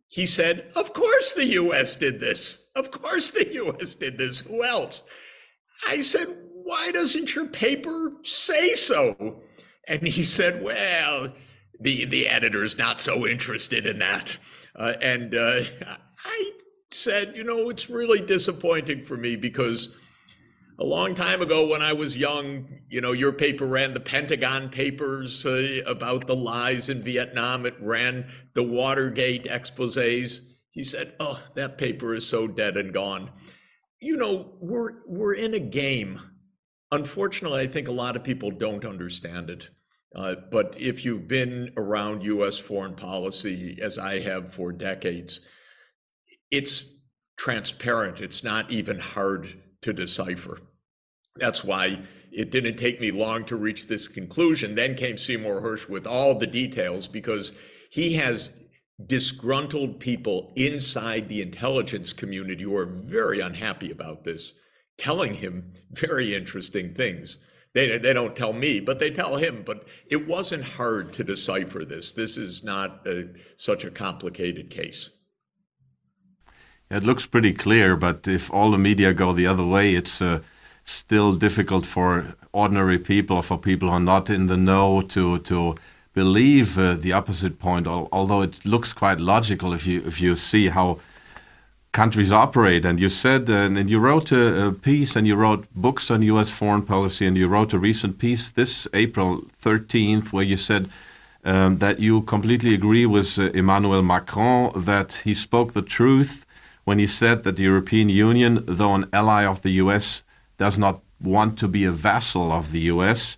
He 0.06 0.24
said, 0.24 0.70
Of 0.76 0.92
course 0.92 1.32
the 1.32 1.46
US 1.46 1.96
did 1.96 2.20
this. 2.20 2.66
Of 2.76 2.92
course 2.92 3.32
the 3.32 3.52
US 3.54 3.96
did 3.96 4.18
this. 4.18 4.40
Who 4.40 4.62
else? 4.62 5.02
I 5.88 6.00
said, 6.00 6.28
Why 6.52 6.92
doesn't 6.92 7.34
your 7.34 7.46
paper 7.46 8.12
say 8.22 8.74
so? 8.74 9.42
And 9.88 10.06
he 10.06 10.22
said, 10.22 10.62
Well, 10.62 11.32
the, 11.80 12.04
the 12.04 12.28
editor's 12.28 12.78
not 12.78 13.00
so 13.00 13.26
interested 13.26 13.86
in 13.86 13.98
that. 13.98 14.38
Uh, 14.76 14.94
and 15.02 15.34
uh, 15.34 15.62
I 16.24 16.52
said, 16.94 17.32
You 17.36 17.44
know, 17.44 17.70
it's 17.70 17.90
really 17.90 18.20
disappointing 18.20 19.02
for 19.02 19.16
me 19.16 19.36
because 19.36 19.96
a 20.78 20.84
long 20.84 21.14
time 21.14 21.42
ago 21.42 21.66
when 21.66 21.82
I 21.82 21.92
was 21.92 22.16
young, 22.16 22.66
you 22.88 23.00
know, 23.00 23.12
your 23.12 23.32
paper 23.32 23.66
ran 23.66 23.94
the 23.94 24.00
Pentagon 24.00 24.68
Papers 24.68 25.46
uh, 25.46 25.80
about 25.86 26.26
the 26.26 26.34
lies 26.34 26.88
in 26.88 27.02
Vietnam. 27.02 27.66
It 27.66 27.76
ran 27.80 28.30
the 28.54 28.62
Watergate 28.62 29.44
exposés. 29.44 30.40
He 30.70 30.82
said, 30.82 31.14
"Oh, 31.20 31.42
that 31.54 31.78
paper 31.78 32.14
is 32.14 32.26
so 32.26 32.48
dead 32.48 32.76
and 32.76 32.92
gone." 32.92 33.30
You 34.00 34.16
know, 34.16 34.54
we're 34.60 35.06
we're 35.06 35.34
in 35.34 35.54
a 35.54 35.60
game. 35.60 36.20
Unfortunately, 36.90 37.60
I 37.60 37.66
think 37.68 37.88
a 37.88 37.92
lot 37.92 38.16
of 38.16 38.24
people 38.24 38.50
don't 38.50 38.84
understand 38.84 39.50
it. 39.50 39.70
Uh, 40.14 40.34
but 40.50 40.76
if 40.78 41.04
you've 41.04 41.28
been 41.28 41.70
around 41.76 42.24
U.S. 42.24 42.58
foreign 42.58 42.94
policy, 42.94 43.78
as 43.80 43.98
I 43.98 44.20
have 44.20 44.52
for 44.52 44.72
decades, 44.72 45.40
it's 46.52 46.84
transparent. 47.36 48.20
It's 48.20 48.44
not 48.44 48.70
even 48.70 48.98
hard 49.00 49.60
to 49.80 49.92
decipher. 49.92 50.58
That's 51.36 51.64
why 51.64 52.02
it 52.30 52.50
didn't 52.50 52.76
take 52.76 53.00
me 53.00 53.10
long 53.10 53.44
to 53.46 53.56
reach 53.56 53.88
this 53.88 54.06
conclusion. 54.06 54.74
Then 54.74 54.94
came 54.94 55.18
Seymour 55.18 55.60
Hersh 55.60 55.88
with 55.88 56.06
all 56.06 56.38
the 56.38 56.46
details 56.46 57.08
because 57.08 57.52
he 57.90 58.14
has 58.14 58.52
disgruntled 59.06 59.98
people 59.98 60.52
inside 60.56 61.28
the 61.28 61.42
intelligence 61.42 62.12
community 62.12 62.62
who 62.62 62.76
are 62.76 62.86
very 62.86 63.40
unhappy 63.40 63.90
about 63.90 64.22
this, 64.24 64.54
telling 64.98 65.34
him 65.34 65.72
very 65.90 66.34
interesting 66.34 66.94
things. 66.94 67.38
They, 67.74 67.98
they 67.98 68.12
don't 68.12 68.36
tell 68.36 68.52
me, 68.52 68.80
but 68.80 68.98
they 68.98 69.10
tell 69.10 69.36
him. 69.36 69.62
But 69.64 69.88
it 70.10 70.28
wasn't 70.28 70.62
hard 70.62 71.14
to 71.14 71.24
decipher 71.24 71.86
this. 71.86 72.12
This 72.12 72.36
is 72.36 72.62
not 72.62 73.06
a, 73.06 73.30
such 73.56 73.84
a 73.84 73.90
complicated 73.90 74.68
case. 74.68 75.21
It 76.92 77.04
looks 77.04 77.24
pretty 77.24 77.54
clear, 77.54 77.96
but 77.96 78.28
if 78.28 78.52
all 78.52 78.70
the 78.70 78.76
media 78.76 79.14
go 79.14 79.32
the 79.32 79.46
other 79.46 79.64
way, 79.64 79.94
it's 79.94 80.20
uh, 80.20 80.40
still 80.84 81.32
difficult 81.34 81.86
for 81.86 82.34
ordinary 82.52 82.98
people, 82.98 83.40
for 83.40 83.56
people 83.56 83.88
who 83.88 83.94
are 83.94 84.00
not 84.00 84.28
in 84.28 84.46
the 84.46 84.58
know, 84.58 85.00
to 85.00 85.38
to 85.38 85.76
believe 86.12 86.76
uh, 86.76 86.92
the 86.92 87.14
opposite 87.14 87.58
point. 87.58 87.86
Although 87.86 88.42
it 88.42 88.66
looks 88.66 88.92
quite 88.92 89.20
logical 89.20 89.72
if 89.72 89.86
you 89.86 90.02
if 90.06 90.20
you 90.20 90.36
see 90.36 90.68
how 90.68 90.98
countries 91.92 92.30
operate. 92.30 92.84
And 92.84 93.00
you 93.00 93.08
said, 93.08 93.48
uh, 93.48 93.54
and 93.54 93.88
you 93.88 93.98
wrote 93.98 94.30
a, 94.30 94.66
a, 94.66 94.72
piece, 94.72 95.16
and 95.16 95.26
you 95.26 95.34
wrote 95.34 95.66
books 95.74 96.10
on 96.10 96.20
U.S. 96.22 96.50
foreign 96.50 96.82
policy, 96.82 97.26
and 97.26 97.38
you 97.38 97.48
wrote 97.48 97.72
a 97.72 97.78
recent 97.78 98.18
piece 98.18 98.50
this 98.50 98.86
April 98.92 99.46
13th 99.62 100.30
where 100.32 100.44
you 100.44 100.58
said. 100.58 100.90
Um, 101.44 101.78
that 101.78 101.98
you 101.98 102.22
completely 102.22 102.72
agree 102.72 103.04
with 103.04 103.36
uh, 103.36 103.50
Emmanuel 103.50 104.02
Macron 104.02 104.84
that 104.84 105.22
he 105.24 105.34
spoke 105.34 105.72
the 105.72 105.82
truth 105.82 106.46
when 106.84 106.98
he 106.98 107.06
said 107.06 107.44
that 107.44 107.56
the 107.56 107.62
European 107.62 108.08
Union, 108.08 108.64
though 108.66 108.94
an 108.94 109.08
ally 109.12 109.44
of 109.44 109.62
the 109.62 109.72
US, 109.72 110.22
does 110.58 110.78
not 110.78 111.00
want 111.20 111.58
to 111.58 111.68
be 111.68 111.84
a 111.84 111.92
vassal 111.92 112.52
of 112.52 112.72
the 112.72 112.80
US. 112.92 113.36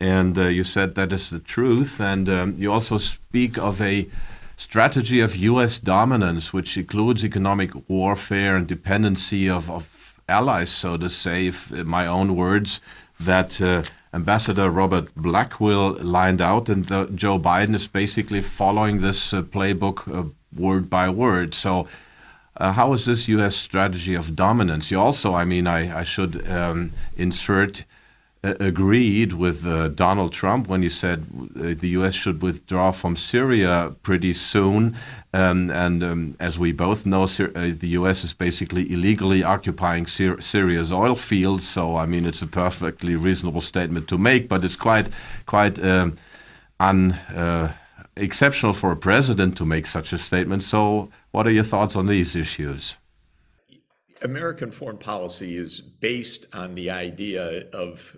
And 0.00 0.38
uh, 0.38 0.44
you 0.44 0.64
said 0.64 0.94
that 0.94 1.12
is 1.12 1.30
the 1.30 1.40
truth. 1.40 2.00
And 2.00 2.28
um, 2.28 2.54
you 2.56 2.72
also 2.72 2.98
speak 2.98 3.58
of 3.58 3.80
a 3.80 4.08
strategy 4.56 5.20
of 5.20 5.36
US 5.36 5.78
dominance, 5.78 6.52
which 6.52 6.76
includes 6.76 7.24
economic 7.24 7.70
warfare 7.88 8.56
and 8.56 8.66
dependency 8.66 9.48
of, 9.48 9.70
of 9.70 10.14
allies, 10.28 10.70
so 10.70 10.96
to 10.96 11.08
say, 11.08 11.46
if, 11.46 11.72
in 11.72 11.86
my 11.86 12.06
own 12.06 12.36
words, 12.36 12.80
that 13.20 13.60
uh, 13.60 13.82
Ambassador 14.12 14.70
Robert 14.70 15.14
Blackwill 15.14 16.02
lined 16.02 16.40
out. 16.40 16.68
And 16.68 16.86
the, 16.86 17.06
Joe 17.14 17.38
Biden 17.38 17.74
is 17.74 17.86
basically 17.86 18.40
following 18.40 19.00
this 19.00 19.32
uh, 19.32 19.42
playbook 19.42 20.08
uh, 20.12 20.28
word 20.56 20.88
by 20.88 21.08
word. 21.08 21.54
So 21.54 21.86
uh, 22.56 22.72
how 22.72 22.92
is 22.92 23.06
this 23.06 23.28
U.S. 23.28 23.56
strategy 23.56 24.14
of 24.14 24.34
dominance? 24.34 24.90
You 24.90 25.00
also, 25.00 25.34
I 25.34 25.44
mean, 25.44 25.66
I, 25.66 26.00
I 26.00 26.04
should 26.04 26.48
um, 26.50 26.92
insert, 27.16 27.84
uh, 28.44 28.54
agreed 28.60 29.32
with 29.32 29.66
uh, 29.66 29.88
Donald 29.88 30.32
Trump 30.32 30.68
when 30.68 30.82
he 30.82 30.88
said 30.88 31.26
uh, 31.56 31.74
the 31.78 31.88
U.S. 31.90 32.14
should 32.14 32.40
withdraw 32.40 32.92
from 32.92 33.16
Syria 33.16 33.94
pretty 34.02 34.32
soon. 34.32 34.96
Um, 35.34 35.70
and 35.70 36.02
um, 36.02 36.36
as 36.38 36.58
we 36.58 36.72
both 36.72 37.04
know, 37.04 37.24
Syri 37.24 37.50
uh, 37.56 37.76
the 37.78 37.88
U.S. 37.88 38.24
is 38.24 38.34
basically 38.34 38.92
illegally 38.92 39.42
occupying 39.42 40.06
Syri 40.06 40.42
Syria's 40.42 40.92
oil 40.92 41.16
fields. 41.16 41.66
So, 41.66 41.96
I 41.96 42.06
mean, 42.06 42.26
it's 42.26 42.42
a 42.42 42.46
perfectly 42.46 43.16
reasonable 43.16 43.60
statement 43.60 44.06
to 44.08 44.18
make, 44.18 44.48
but 44.48 44.64
it's 44.64 44.76
quite, 44.76 45.08
quite 45.46 45.82
um, 45.84 46.16
un 46.78 47.12
uh, 47.12 47.72
exceptional 48.16 48.72
for 48.72 48.92
a 48.92 48.96
president 48.96 49.56
to 49.56 49.64
make 49.64 49.86
such 49.86 50.12
a 50.12 50.18
statement. 50.18 50.62
So, 50.62 51.10
what 51.30 51.46
are 51.46 51.50
your 51.50 51.64
thoughts 51.64 51.96
on 51.96 52.06
these 52.06 52.34
issues? 52.36 52.96
American 54.22 54.70
foreign 54.70 54.98
policy 54.98 55.56
is 55.56 55.80
based 55.80 56.46
on 56.54 56.74
the 56.74 56.90
idea 56.90 57.68
of 57.72 58.16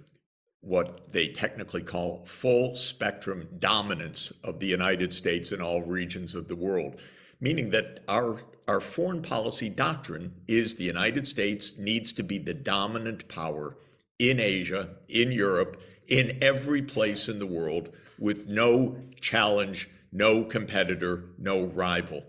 what 0.62 1.12
they 1.12 1.29
technically 1.29 1.83
call 1.83 2.25
full 2.26 2.75
spectrum 2.75 3.49
dominance 3.59 4.33
of 4.45 4.61
the 4.61 4.67
United 4.67 5.12
States 5.12 5.52
in 5.52 5.61
all 5.61 5.83
regions 5.83 6.35
of 6.35 6.49
the 6.49 6.57
world, 6.57 7.00
meaning 7.40 7.71
that 7.71 8.00
our 8.09 8.43
our 8.69 8.81
foreign 8.81 9.21
policy 9.21 9.69
doctrine 9.69 10.33
is 10.47 10.76
the 10.76 10.85
United 10.85 11.26
States 11.26 11.76
needs 11.76 12.12
to 12.12 12.23
be 12.23 12.38
the 12.38 12.55
dominant 12.55 13.26
power 13.26 13.76
in 14.21 14.38
Asia, 14.38 14.90
in 15.09 15.33
Europe, 15.33 15.83
in 16.07 16.38
every 16.40 16.83
place 16.83 17.29
in 17.29 17.40
the 17.40 17.47
world 17.47 17.90
with 18.19 18.47
no 18.47 18.97
challenge, 19.21 19.90
no 20.12 20.45
competitor, 20.45 21.25
no 21.37 21.64
rival. 21.64 22.23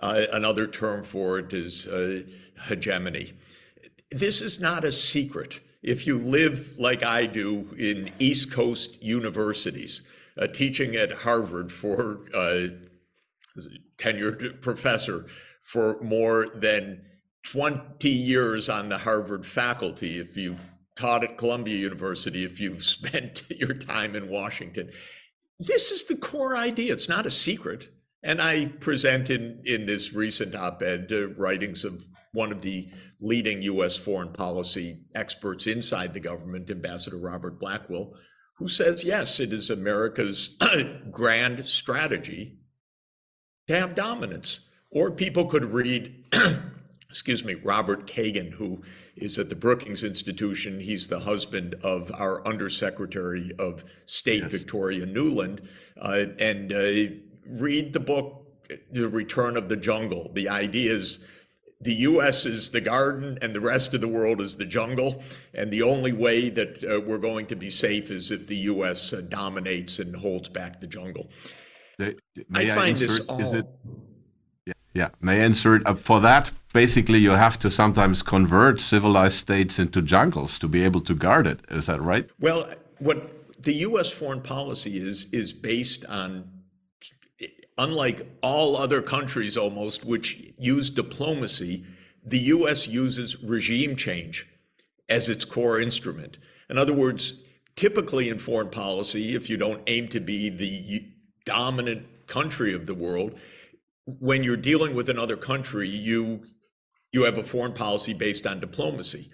Uh, 0.00 0.24
another 0.32 0.66
term 0.66 1.04
for 1.04 1.38
it 1.38 1.52
is 1.52 1.86
uh, 1.86 2.22
hegemony. 2.66 3.32
This 4.10 4.40
is 4.40 4.60
not 4.60 4.84
a 4.84 4.92
secret. 4.92 5.60
If 5.82 6.06
you 6.06 6.18
live 6.18 6.78
like 6.78 7.04
I 7.04 7.26
do 7.26 7.68
in 7.78 8.10
East 8.18 8.50
Coast 8.50 9.02
universities, 9.02 10.02
uh, 10.38 10.46
teaching 10.46 10.96
at 10.96 11.12
Harvard 11.12 11.70
for 11.70 12.26
uh, 12.34 12.68
tenured 13.98 14.60
professor 14.60 15.26
for 15.62 16.00
more 16.02 16.48
than 16.54 17.00
20 17.44 18.08
years 18.08 18.68
on 18.68 18.88
the 18.88 18.98
Harvard 18.98 19.44
faculty, 19.46 20.18
if 20.18 20.36
you've 20.36 20.64
taught 20.96 21.22
at 21.24 21.38
Columbia 21.38 21.76
University, 21.76 22.44
if 22.44 22.60
you've 22.60 22.84
spent 22.96 23.44
your 23.50 23.74
time 23.74 24.16
in 24.16 24.28
Washington, 24.28 24.90
this 25.60 25.92
is 25.92 26.04
the 26.04 26.16
core 26.16 26.56
idea. 26.56 26.92
It's 26.92 27.08
not 27.08 27.26
a 27.26 27.30
secret. 27.30 27.90
And 28.24 28.40
I 28.40 28.66
present 28.80 29.28
in, 29.28 29.60
in 29.64 29.84
this 29.84 30.14
recent 30.14 30.54
op 30.54 30.82
ed 30.82 31.12
uh, 31.12 31.28
writings 31.34 31.84
of 31.84 32.02
one 32.32 32.50
of 32.50 32.62
the 32.62 32.88
leading 33.20 33.62
US 33.62 33.96
foreign 33.96 34.32
policy 34.32 35.04
experts 35.14 35.66
inside 35.66 36.14
the 36.14 36.20
government, 36.20 36.70
Ambassador 36.70 37.18
Robert 37.18 37.60
Blackwill, 37.60 38.14
who 38.56 38.68
says, 38.68 39.04
yes, 39.04 39.40
it 39.40 39.52
is 39.52 39.70
America's 39.70 40.58
grand 41.10 41.66
strategy 41.68 42.58
to 43.68 43.78
have 43.78 43.94
dominance. 43.94 44.68
Or 44.90 45.10
people 45.10 45.46
could 45.46 45.72
read, 45.72 46.24
excuse 47.10 47.44
me, 47.44 47.54
Robert 47.54 48.06
Kagan, 48.06 48.52
who 48.52 48.82
is 49.16 49.38
at 49.38 49.48
the 49.48 49.56
Brookings 49.56 50.02
Institution. 50.02 50.80
He's 50.80 51.08
the 51.08 51.20
husband 51.20 51.74
of 51.82 52.10
our 52.14 52.46
Undersecretary 52.46 53.52
of 53.58 53.84
State, 54.06 54.42
yes. 54.42 54.50
Victoria 54.50 55.06
Nuland. 55.06 55.66
Uh, 56.00 56.26
and 56.38 56.72
uh, 56.72 57.14
read 57.46 57.92
the 57.92 58.00
book, 58.00 58.46
The 58.90 59.08
Return 59.08 59.56
of 59.56 59.68
the 59.68 59.76
Jungle. 59.76 60.30
The 60.34 60.48
idea 60.48 60.92
is 60.92 61.20
the 61.80 61.94
US 61.94 62.46
is 62.46 62.70
the 62.70 62.80
garden 62.80 63.38
and 63.42 63.54
the 63.54 63.60
rest 63.60 63.92
of 63.94 64.00
the 64.00 64.08
world 64.08 64.40
is 64.40 64.56
the 64.56 64.64
jungle. 64.64 65.22
And 65.52 65.70
the 65.70 65.82
only 65.82 66.12
way 66.12 66.48
that 66.50 66.82
uh, 66.84 67.00
we're 67.00 67.18
going 67.18 67.46
to 67.46 67.56
be 67.56 67.68
safe 67.70 68.10
is 68.10 68.30
if 68.30 68.46
the 68.46 68.56
US 68.72 69.12
uh, 69.12 69.20
dominates 69.28 69.98
and 69.98 70.16
holds 70.16 70.48
back 70.48 70.80
the 70.80 70.86
jungle. 70.86 71.28
The, 71.98 72.16
I, 72.54 72.66
find 72.66 72.96
this 72.96 73.18
insert- 73.18 73.28
all. 73.28 73.40
is 73.40 73.52
it- 73.52 73.66
Yeah, 74.66 74.72
yeah, 74.94 75.08
may 75.20 75.42
I 75.42 75.44
insert, 75.44 75.86
uh, 75.86 75.94
for 75.94 76.20
that, 76.20 76.52
basically 76.72 77.18
you 77.18 77.32
have 77.32 77.58
to 77.58 77.70
sometimes 77.70 78.22
convert 78.22 78.80
civilized 78.80 79.36
states 79.36 79.78
into 79.78 80.00
jungles 80.00 80.58
to 80.60 80.68
be 80.68 80.82
able 80.82 81.02
to 81.02 81.14
guard 81.14 81.46
it. 81.46 81.60
Is 81.70 81.86
that 81.86 82.00
right? 82.00 82.28
Well, 82.40 82.66
what 82.98 83.62
the 83.62 83.74
U.S. 83.88 84.10
foreign 84.12 84.40
policy 84.40 84.96
is 84.96 85.26
is 85.32 85.52
based 85.52 86.04
on, 86.06 86.48
unlike 87.78 88.26
all 88.42 88.76
other 88.76 89.02
countries 89.02 89.56
almost, 89.56 90.04
which 90.04 90.52
use 90.58 90.90
diplomacy, 90.90 91.84
the 92.24 92.38
U.S. 92.38 92.86
uses 92.88 93.42
regime 93.42 93.96
change 93.96 94.48
as 95.08 95.28
its 95.28 95.44
core 95.44 95.80
instrument. 95.80 96.38
In 96.70 96.78
other 96.78 96.94
words, 96.94 97.42
typically 97.76 98.28
in 98.28 98.38
foreign 98.38 98.70
policy, 98.70 99.34
if 99.34 99.50
you 99.50 99.56
don't 99.56 99.82
aim 99.86 100.08
to 100.08 100.20
be 100.20 100.48
the 100.48 101.04
dominant 101.44 102.06
country 102.26 102.74
of 102.74 102.86
the 102.86 102.94
world, 102.94 103.38
when 104.06 104.42
you're 104.42 104.56
dealing 104.56 104.94
with 104.94 105.08
another 105.08 105.36
country, 105.36 105.88
you 105.88 106.42
you 107.12 107.22
have 107.22 107.38
a 107.38 107.44
foreign 107.44 107.72
policy 107.72 108.12
based 108.12 108.44
on 108.46 108.58
diplomacy 108.58 109.30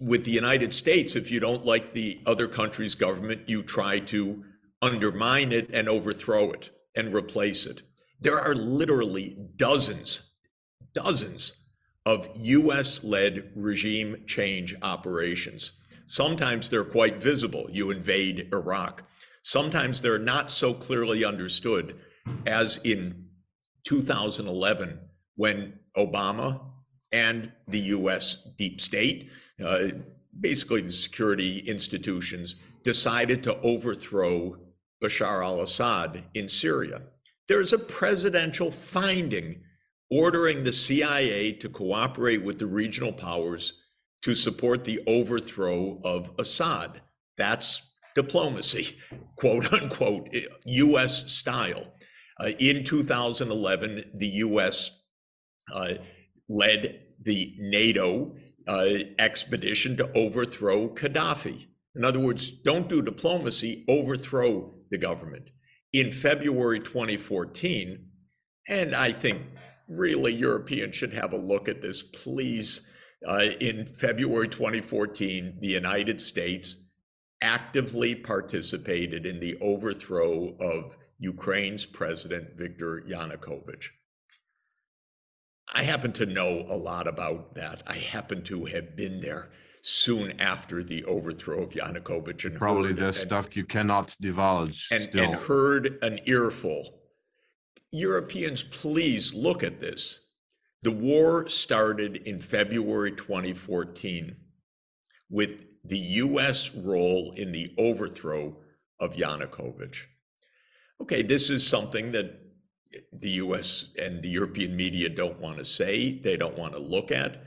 with 0.00 0.24
the 0.24 0.30
United 0.30 0.74
States, 0.74 1.16
if 1.16 1.30
you 1.30 1.40
don't 1.40 1.64
like 1.64 1.92
the 1.92 2.20
other 2.26 2.46
country's 2.46 2.94
government, 2.94 3.48
you 3.48 3.62
try 3.62 3.98
to 3.98 4.44
undermine 4.82 5.52
it 5.52 5.70
and 5.72 5.88
overthrow 5.88 6.50
it 6.52 6.70
and 6.94 7.14
replace 7.14 7.66
it. 7.66 7.82
There 8.20 8.38
are 8.38 8.54
literally 8.54 9.36
dozens, 9.56 10.22
dozens 10.94 11.54
of 12.06 12.28
US 12.36 13.02
led 13.02 13.50
regime 13.54 14.24
change 14.26 14.74
operations. 14.82 15.72
Sometimes 16.06 16.68
they're 16.68 16.84
quite 16.84 17.16
visible. 17.16 17.66
You 17.70 17.90
invade 17.90 18.48
Iraq. 18.52 19.02
Sometimes 19.42 20.00
they're 20.00 20.18
not 20.18 20.52
so 20.52 20.74
clearly 20.74 21.24
understood 21.24 21.98
as 22.46 22.78
in 22.78 23.26
2011 23.84 24.98
when 25.36 25.78
Obama 25.96 26.60
and 27.12 27.52
the 27.68 27.78
US 27.78 28.48
deep 28.56 28.80
state 28.80 29.30
uh, 29.64 29.88
basically 30.40 30.80
the 30.80 30.90
security 30.90 31.58
institutions 31.58 32.56
decided 32.82 33.42
to 33.42 33.58
overthrow 33.60 34.58
Bashar 35.04 35.44
al 35.44 35.60
Assad 35.60 36.24
in 36.32 36.48
Syria. 36.48 37.02
There's 37.46 37.74
a 37.74 37.78
presidential 37.78 38.70
finding 38.70 39.60
ordering 40.10 40.64
the 40.64 40.72
CIA 40.72 41.52
to 41.52 41.68
cooperate 41.68 42.42
with 42.42 42.58
the 42.58 42.66
regional 42.66 43.12
powers 43.12 43.74
to 44.22 44.34
support 44.34 44.84
the 44.84 45.00
overthrow 45.06 46.00
of 46.04 46.30
Assad. 46.38 47.02
That's 47.36 47.82
diplomacy, 48.14 48.96
quote 49.36 49.70
unquote, 49.74 50.34
US 50.64 51.30
style. 51.30 51.92
Uh, 52.40 52.52
in 52.58 52.82
2011, 52.82 54.12
the 54.14 54.26
US 54.26 54.90
uh, 55.72 55.94
led 56.48 57.02
the 57.22 57.54
NATO 57.58 58.34
uh, 58.66 58.88
expedition 59.18 59.98
to 59.98 60.10
overthrow 60.14 60.88
Gaddafi. 60.88 61.66
In 61.94 62.04
other 62.04 62.20
words, 62.20 62.50
don't 62.50 62.88
do 62.88 63.02
diplomacy, 63.02 63.84
overthrow 63.88 64.74
the 64.94 64.98
government. 64.98 65.50
In 65.92 66.12
February 66.12 66.78
2014, 66.78 68.06
and 68.68 68.94
I 68.94 69.10
think 69.10 69.42
really 69.88 70.32
Europeans 70.32 70.94
should 70.94 71.12
have 71.12 71.32
a 71.32 71.36
look 71.36 71.68
at 71.68 71.82
this, 71.82 72.02
please. 72.02 72.82
Uh, 73.26 73.46
in 73.60 73.86
February 73.86 74.48
2014, 74.48 75.58
the 75.60 75.68
United 75.68 76.20
States 76.20 76.90
actively 77.42 78.14
participated 78.14 79.26
in 79.26 79.40
the 79.40 79.56
overthrow 79.60 80.56
of 80.60 80.96
Ukraine's 81.18 81.84
president, 81.84 82.56
Viktor 82.56 83.02
Yanukovych. 83.08 83.88
I 85.74 85.82
happen 85.82 86.12
to 86.12 86.26
know 86.26 86.64
a 86.68 86.76
lot 86.76 87.08
about 87.08 87.54
that. 87.56 87.82
I 87.86 87.94
happen 87.94 88.44
to 88.44 88.66
have 88.66 88.94
been 88.94 89.20
there 89.20 89.50
soon 89.86 90.40
after 90.40 90.82
the 90.82 91.04
overthrow 91.04 91.62
of 91.62 91.74
Yanukovych 91.74 92.46
and 92.46 92.56
Probably 92.56 92.94
there's 92.94 93.18
stuff 93.18 93.54
you 93.54 93.66
cannot 93.66 94.16
divulge 94.18 94.88
and, 94.90 95.02
still. 95.02 95.24
and 95.24 95.34
heard 95.34 95.98
an 96.02 96.18
earful. 96.24 97.00
Europeans, 97.92 98.62
please 98.62 99.34
look 99.34 99.62
at 99.62 99.80
this. 99.80 100.20
The 100.84 100.90
war 100.90 101.46
started 101.48 102.16
in 102.26 102.38
February 102.38 103.12
2014 103.12 104.34
with 105.28 105.66
the 105.84 105.98
US 105.98 106.74
role 106.74 107.34
in 107.36 107.52
the 107.52 107.74
overthrow 107.76 108.56
of 109.00 109.16
Yanukovych. 109.16 110.06
Okay, 111.02 111.20
this 111.20 111.50
is 111.50 111.66
something 111.66 112.10
that 112.12 112.40
the 113.12 113.32
US 113.32 113.88
and 114.00 114.22
the 114.22 114.30
European 114.30 114.74
media 114.74 115.10
don't 115.10 115.38
want 115.40 115.58
to 115.58 115.64
say, 115.64 116.12
they 116.20 116.38
don't 116.38 116.56
want 116.56 116.72
to 116.72 116.78
look 116.78 117.12
at. 117.12 117.44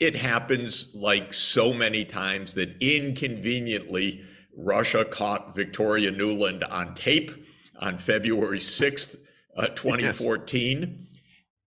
It 0.00 0.14
happens 0.14 0.94
like 0.94 1.32
so 1.32 1.72
many 1.72 2.04
times 2.04 2.54
that 2.54 2.76
inconveniently 2.80 4.22
Russia 4.56 5.04
caught 5.04 5.54
Victoria 5.54 6.12
Nuland 6.12 6.64
on 6.70 6.94
tape 6.94 7.32
on 7.80 7.98
February 7.98 8.58
6th, 8.58 9.16
uh, 9.56 9.68
2014. 9.68 11.06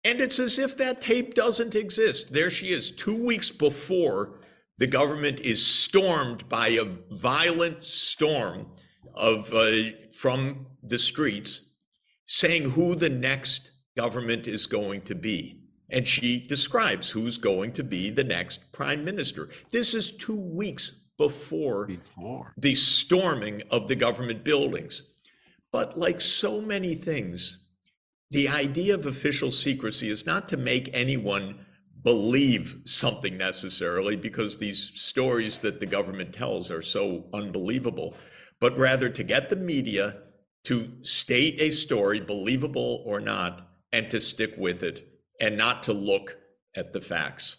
And 0.03 0.19
it's 0.19 0.39
as 0.39 0.57
if 0.57 0.77
that 0.77 1.01
tape 1.01 1.33
doesn't 1.33 1.75
exist. 1.75 2.33
There 2.33 2.49
she 2.49 2.67
is, 2.71 2.91
two 2.91 3.15
weeks 3.15 3.49
before 3.49 4.39
the 4.77 4.87
government 4.87 5.39
is 5.41 5.65
stormed 5.65 6.47
by 6.49 6.69
a 6.69 6.85
violent 7.11 7.83
storm 7.85 8.67
of 9.13 9.53
uh, 9.53 9.91
from 10.13 10.65
the 10.81 10.97
streets, 10.97 11.69
saying 12.25 12.71
who 12.71 12.95
the 12.95 13.09
next 13.09 13.71
government 13.95 14.47
is 14.47 14.65
going 14.65 15.01
to 15.01 15.15
be. 15.15 15.60
And 15.91 16.07
she 16.07 16.39
describes 16.39 17.09
who's 17.09 17.37
going 17.37 17.73
to 17.73 17.83
be 17.83 18.09
the 18.09 18.23
next 18.23 18.71
prime 18.71 19.03
minister. 19.03 19.49
This 19.71 19.93
is 19.93 20.11
two 20.11 20.39
weeks 20.39 20.91
before 21.17 21.85
Before. 21.85 22.53
the 22.57 22.73
storming 22.73 23.61
of 23.69 23.87
the 23.87 23.95
government 23.95 24.43
buildings. 24.43 25.03
But 25.71 25.97
like 25.97 26.19
so 26.19 26.61
many 26.61 26.95
things, 26.95 27.59
the 28.31 28.49
idea 28.49 28.95
of 28.95 29.05
official 29.05 29.51
secrecy 29.51 30.09
is 30.09 30.25
not 30.25 30.49
to 30.49 30.57
make 30.57 30.89
anyone 30.93 31.65
believe 32.03 32.77
something 32.85 33.37
necessarily 33.37 34.15
because 34.15 34.57
these 34.57 34.91
stories 34.95 35.59
that 35.59 35.79
the 35.79 35.85
government 35.85 36.33
tells 36.33 36.71
are 36.71 36.81
so 36.81 37.25
unbelievable, 37.33 38.15
but 38.59 38.75
rather 38.77 39.09
to 39.09 39.23
get 39.23 39.49
the 39.49 39.55
media 39.55 40.17
to 40.63 40.91
state 41.03 41.59
a 41.59 41.71
story, 41.71 42.19
believable 42.19 43.03
or 43.05 43.19
not, 43.19 43.67
and 43.91 44.09
to 44.09 44.19
stick 44.19 44.55
with 44.57 44.81
it 44.81 45.10
and 45.41 45.57
not 45.57 45.83
to 45.83 45.93
look 45.93 46.37
at 46.75 46.93
the 46.93 47.01
facts. 47.01 47.57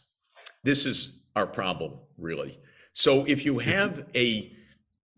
This 0.63 0.87
is 0.87 1.25
our 1.37 1.47
problem, 1.47 1.99
really. 2.17 2.59
So 2.93 3.25
if 3.25 3.45
you 3.45 3.59
have 3.59 4.07
a 4.15 4.53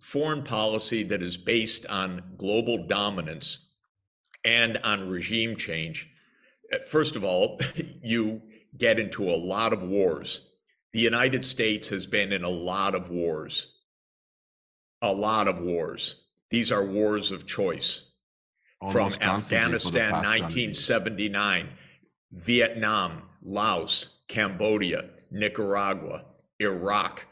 foreign 0.00 0.42
policy 0.42 1.02
that 1.04 1.22
is 1.22 1.36
based 1.36 1.86
on 1.86 2.22
global 2.38 2.86
dominance 2.86 3.68
and 4.44 4.78
on 4.78 5.08
regime 5.08 5.56
change, 5.56 6.10
uh, 6.72 6.78
first 6.88 7.14
of 7.14 7.24
all, 7.24 7.60
you 8.02 8.42
get 8.78 8.98
into 8.98 9.28
a 9.28 9.36
lot 9.36 9.72
of 9.72 9.82
wars. 9.82 10.48
The 10.92 11.00
United 11.00 11.44
States 11.44 11.88
has 11.88 12.06
been 12.06 12.32
in 12.32 12.44
a 12.44 12.48
lot 12.48 12.94
of 12.94 13.10
wars, 13.10 13.74
a 15.02 15.12
lot 15.12 15.48
of 15.48 15.60
wars. 15.60 16.26
These 16.50 16.72
are 16.72 16.84
wars 16.84 17.32
of 17.32 17.46
choice 17.46 18.12
from 18.90 19.12
Almost 19.12 19.20
the 19.20 19.26
Afghanistan, 19.26 20.10
past 20.12 20.24
100 20.24 20.42
1979, 20.42 21.68
Vietnam, 22.34 23.22
Laos, 23.42 24.20
Cambodia, 24.28 25.10
Nicaragua, 25.30 26.24
Iraq, 26.60 27.26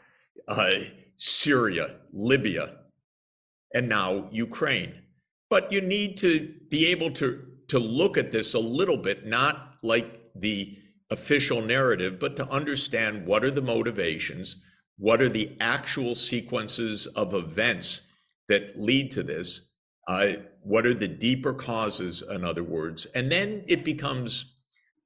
uh, 0.47 0.71
Syria, 1.17 1.97
Libya, 2.11 2.77
and 3.73 3.89
now 3.89 4.29
Ukraine. 4.31 4.93
But 5.49 5.71
you 5.71 5.81
need 5.81 6.17
to 6.17 6.53
be 6.69 6.87
able 6.87 7.11
to, 7.11 7.43
to 7.67 7.79
look 7.79 8.17
at 8.17 8.31
this 8.31 8.53
a 8.53 8.59
little 8.59 8.97
bit, 8.97 9.25
not 9.25 9.75
like 9.83 10.31
the 10.35 10.77
official 11.09 11.61
narrative, 11.61 12.19
but 12.19 12.35
to 12.35 12.49
understand 12.49 13.25
what 13.25 13.43
are 13.43 13.51
the 13.51 13.61
motivations, 13.61 14.57
what 14.97 15.21
are 15.21 15.29
the 15.29 15.55
actual 15.59 16.15
sequences 16.15 17.07
of 17.07 17.33
events 17.33 18.03
that 18.47 18.77
lead 18.77 19.11
to 19.11 19.23
this, 19.23 19.69
uh, 20.07 20.33
what 20.61 20.85
are 20.85 20.95
the 20.95 21.07
deeper 21.07 21.53
causes, 21.53 22.23
in 22.31 22.43
other 22.43 22.63
words, 22.63 23.05
and 23.15 23.31
then 23.31 23.63
it 23.67 23.83
becomes 23.83 24.52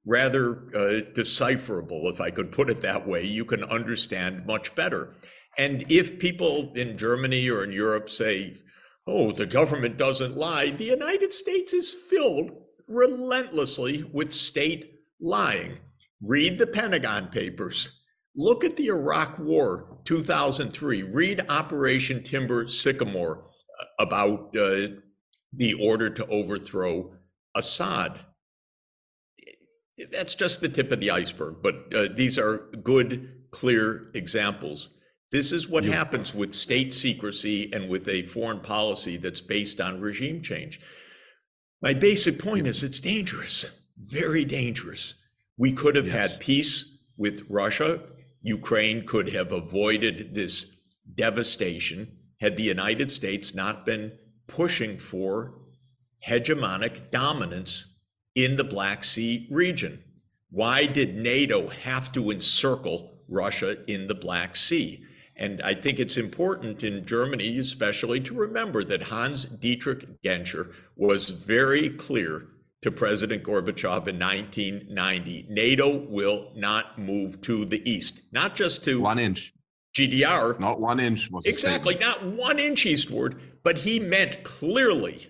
rather 0.04 0.74
uh, 0.74 1.00
decipherable, 1.14 2.08
if 2.08 2.20
I 2.20 2.30
could 2.30 2.52
put 2.52 2.70
it 2.70 2.80
that 2.80 3.06
way. 3.06 3.24
You 3.24 3.44
can 3.44 3.64
understand 3.64 4.46
much 4.46 4.74
better. 4.74 5.14
And 5.58 5.84
if 5.90 6.18
people 6.18 6.72
in 6.74 6.96
Germany 6.96 7.48
or 7.50 7.64
in 7.64 7.72
Europe 7.72 8.08
say, 8.08 8.56
oh, 9.06 9.32
the 9.32 9.46
government 9.46 9.98
doesn't 9.98 10.36
lie, 10.36 10.70
the 10.70 10.84
United 10.84 11.32
States 11.32 11.72
is 11.72 11.92
filled 11.92 12.52
relentlessly 12.86 14.08
with 14.12 14.32
state 14.32 14.94
lying. 15.20 15.78
read 16.20 16.58
the 16.58 16.66
Pentagon 16.66 17.28
Papers, 17.28 18.02
look 18.34 18.64
at 18.64 18.76
the 18.76 18.86
Iraq 18.88 19.38
War 19.38 19.98
2003, 20.04 21.02
read 21.02 21.44
Operation 21.48 22.22
Timber 22.22 22.68
Sycamore 22.68 23.44
uh, 23.80 23.84
about 24.00 24.56
uh, 24.56 24.88
the 25.52 25.74
order 25.80 26.10
to 26.10 26.26
overthrow 26.26 27.12
Assad. 27.54 28.18
That's 30.10 30.34
just 30.34 30.60
the 30.60 30.68
tip 30.68 30.92
of 30.92 31.00
the 31.00 31.10
iceberg, 31.10 31.56
but 31.62 31.92
uh, 31.94 32.08
these 32.14 32.38
are 32.38 32.68
good, 32.82 33.30
clear 33.50 34.10
examples. 34.14 34.90
This 35.30 35.52
is 35.52 35.68
what 35.68 35.84
happens 35.84 36.34
with 36.34 36.54
state 36.54 36.94
secrecy 36.94 37.70
and 37.72 37.88
with 37.88 38.08
a 38.08 38.22
foreign 38.22 38.60
policy 38.60 39.16
that's 39.16 39.42
based 39.42 39.80
on 39.80 40.00
regime 40.00 40.40
change. 40.40 40.80
My 41.82 41.92
basic 41.92 42.38
point 42.38 42.66
is 42.66 42.82
it's 42.82 42.98
dangerous, 42.98 43.70
very 43.98 44.44
dangerous. 44.44 45.14
We 45.58 45.72
could 45.72 45.96
have 45.96 46.06
yes. 46.06 46.16
had 46.16 46.40
peace 46.40 46.98
with 47.16 47.44
Russia. 47.48 48.00
Ukraine 48.42 49.04
could 49.04 49.28
have 49.30 49.52
avoided 49.52 50.34
this 50.34 50.78
devastation 51.14 52.18
had 52.40 52.56
the 52.56 52.62
United 52.62 53.10
States 53.10 53.54
not 53.54 53.84
been 53.84 54.12
pushing 54.46 54.98
for 54.98 55.54
hegemonic 56.26 57.10
dominance 57.10 57.97
in 58.34 58.56
the 58.56 58.64
Black 58.64 59.04
Sea 59.04 59.46
region. 59.50 60.02
Why 60.50 60.86
did 60.86 61.16
NATO 61.16 61.68
have 61.68 62.12
to 62.12 62.30
encircle 62.30 63.18
Russia 63.28 63.76
in 63.90 64.06
the 64.06 64.14
Black 64.14 64.56
Sea? 64.56 65.04
And 65.36 65.62
I 65.62 65.74
think 65.74 66.00
it's 66.00 66.16
important 66.16 66.82
in 66.82 67.04
Germany, 67.04 67.58
especially, 67.58 68.20
to 68.20 68.34
remember 68.34 68.82
that 68.84 69.02
Hans 69.02 69.44
Dietrich 69.44 70.20
Genscher 70.22 70.72
was 70.96 71.30
very 71.30 71.90
clear 71.90 72.48
to 72.82 72.90
President 72.90 73.42
Gorbachev 73.42 74.06
in 74.08 74.18
1990 74.18 75.46
NATO 75.48 75.98
will 76.08 76.52
not 76.54 76.98
move 76.98 77.40
to 77.42 77.64
the 77.64 77.88
east, 77.88 78.22
not 78.32 78.54
just 78.54 78.84
to 78.84 79.00
one 79.00 79.18
inch. 79.18 79.52
GDR. 79.96 80.58
Not 80.60 80.80
one 80.80 81.00
inch. 81.00 81.28
exactly, 81.44 81.96
not 81.96 82.24
one 82.24 82.58
inch 82.58 82.86
eastward, 82.86 83.40
but 83.64 83.78
he 83.78 83.98
meant 83.98 84.44
clearly 84.44 85.28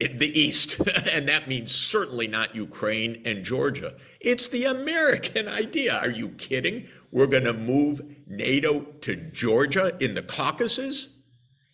the 0.00 0.38
East, 0.38 0.80
and 1.12 1.28
that 1.28 1.48
means 1.48 1.74
certainly 1.74 2.26
not 2.26 2.54
Ukraine 2.54 3.22
and 3.24 3.44
Georgia. 3.44 3.94
It's 4.20 4.48
the 4.48 4.64
American 4.64 5.48
idea. 5.62 5.98
Are 5.98 6.10
you 6.10 6.30
kidding? 6.30 6.86
We're 7.10 7.26
going 7.26 7.44
to 7.44 7.54
move 7.54 8.02
NATO 8.26 8.82
to 8.82 9.16
Georgia 9.16 9.96
in 10.00 10.14
the 10.14 10.22
Caucasus? 10.22 11.10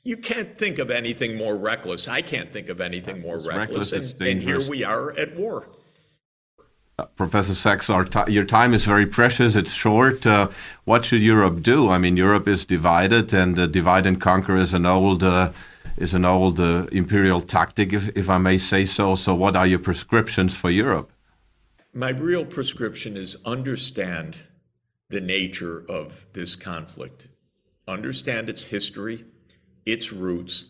You 0.05 0.17
can't 0.19 0.57
think 0.57 0.79
of 0.79 0.91
anything 0.91 1.37
more 1.37 1.57
reckless. 1.57 2.09
I 2.09 2.21
can't 2.21 2.53
think 2.53 2.69
of 2.69 2.81
anything 2.81 3.23
more 3.23 3.37
it's 3.37 3.47
reckless. 3.47 3.93
reckless 3.93 4.13
and, 4.13 4.23
and, 4.23 4.43
here 4.43 4.61
we 4.69 4.85
are 4.85 5.13
at 5.19 5.35
war. 5.35 5.69
Uh, 6.99 7.07
Professor 7.17 7.55
Sachs, 7.55 7.91
your 8.29 8.45
time 8.45 8.75
is 8.75 8.85
very 8.85 9.07
precious. 9.07 9.57
It's 9.57 9.73
short. 9.73 10.27
Uh, 10.27 10.49
what 10.85 11.05
should 11.05 11.23
Europe 11.23 11.63
do? 11.63 11.91
I 11.91 11.99
mean, 11.99 12.17
Europe 12.17 12.47
is 12.47 12.65
divided, 12.65 13.35
and 13.35 13.59
uh, 13.59 13.67
divide 13.67 14.07
and 14.07 14.21
conquer 14.21 14.57
is 14.57 14.75
an 14.75 14.87
old 14.87 15.25
uh, 15.25 15.51
is 15.97 16.15
an 16.15 16.25
old 16.25 16.61
uh, 16.61 16.87
imperial 16.93 17.41
tactic, 17.41 17.93
if, 17.93 18.09
if 18.17 18.29
I 18.29 18.39
may 18.39 18.59
say 18.59 18.87
so. 18.87 19.15
So, 19.15 19.35
what 19.35 19.57
are 19.57 19.67
your 19.67 19.79
prescriptions 19.79 20.55
for 20.57 20.71
Europe? 20.71 21.11
My 21.93 22.11
real 22.11 22.45
prescription 22.45 23.17
is 23.17 23.37
understand 23.45 24.37
the 25.11 25.21
nature 25.21 25.85
of 25.89 26.27
this 26.33 26.57
conflict, 26.57 27.29
understand 27.87 28.49
its 28.49 28.65
history, 28.65 29.25
its 29.87 30.13
roots, 30.13 30.67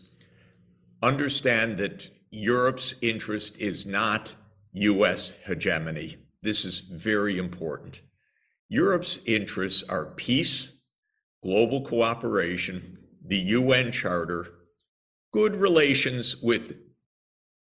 understand 1.01 1.77
that 1.79 2.09
Europe's 2.31 2.95
interest 3.01 3.57
is 3.57 3.85
not 3.85 4.35
US 4.73 5.31
hegemony. 5.45 6.17
This 6.41 6.65
is 6.65 6.81
very 6.81 7.39
important. 7.39 8.01
Europe's 8.67 9.19
interests 9.25 9.83
are 9.89 10.07
peace, 10.07 10.81
global 11.41 11.81
cooperation, 11.81 12.99
the 13.23 13.37
UN 13.37 13.91
Charter, 13.91 14.54
good 15.35 15.57
relations 15.57 16.37
with 16.41 16.77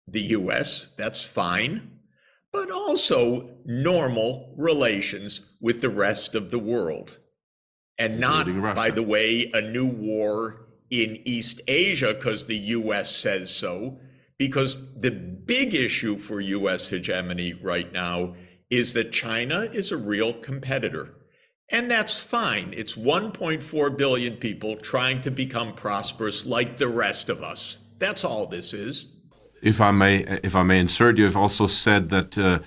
the 0.07 0.21
US, 0.37 0.89
that's 0.99 1.23
fine, 1.23 1.97
but 2.53 2.69
also 2.69 3.57
normal 3.65 4.53
relations 4.55 5.41
with 5.59 5.81
the 5.81 5.89
rest 5.89 6.35
of 6.35 6.51
the 6.51 6.59
world. 6.59 7.17
And 7.97 8.19
not, 8.19 8.45
by 8.75 8.91
the 8.91 9.01
way, 9.01 9.49
a 9.51 9.61
new 9.61 9.87
war 9.87 10.67
in 10.91 11.19
East 11.25 11.59
Asia 11.67 12.13
because 12.13 12.45
the 12.45 12.55
US 12.77 13.09
says 13.09 13.49
so, 13.49 13.97
because 14.37 15.01
the 15.01 15.09
big 15.09 15.73
issue 15.73 16.19
for 16.19 16.41
US 16.41 16.89
hegemony 16.89 17.53
right 17.53 17.91
now 17.91 18.35
is 18.69 18.93
that 18.93 19.11
China 19.11 19.61
is 19.73 19.91
a 19.91 19.97
real 19.97 20.33
competitor. 20.33 21.15
And 21.69 21.89
that's 21.89 22.17
fine. 22.19 22.73
It's 22.77 22.93
1.4 22.93 23.97
billion 23.97 24.35
people 24.37 24.75
trying 24.75 25.21
to 25.21 25.31
become 25.31 25.73
prosperous 25.73 26.45
like 26.45 26.77
the 26.77 26.87
rest 26.87 27.29
of 27.29 27.41
us. 27.41 27.79
That's 27.97 28.23
all 28.23 28.45
this 28.45 28.73
is. 28.73 29.09
If 29.61 29.81
I 29.81 29.91
may, 29.91 30.17
if 30.43 30.55
I 30.55 30.63
may 30.63 30.79
insert, 30.79 31.17
you 31.17 31.23
have 31.23 31.37
also 31.37 31.65
said 31.65 32.09
that 32.09 32.37
uh, 32.37 32.59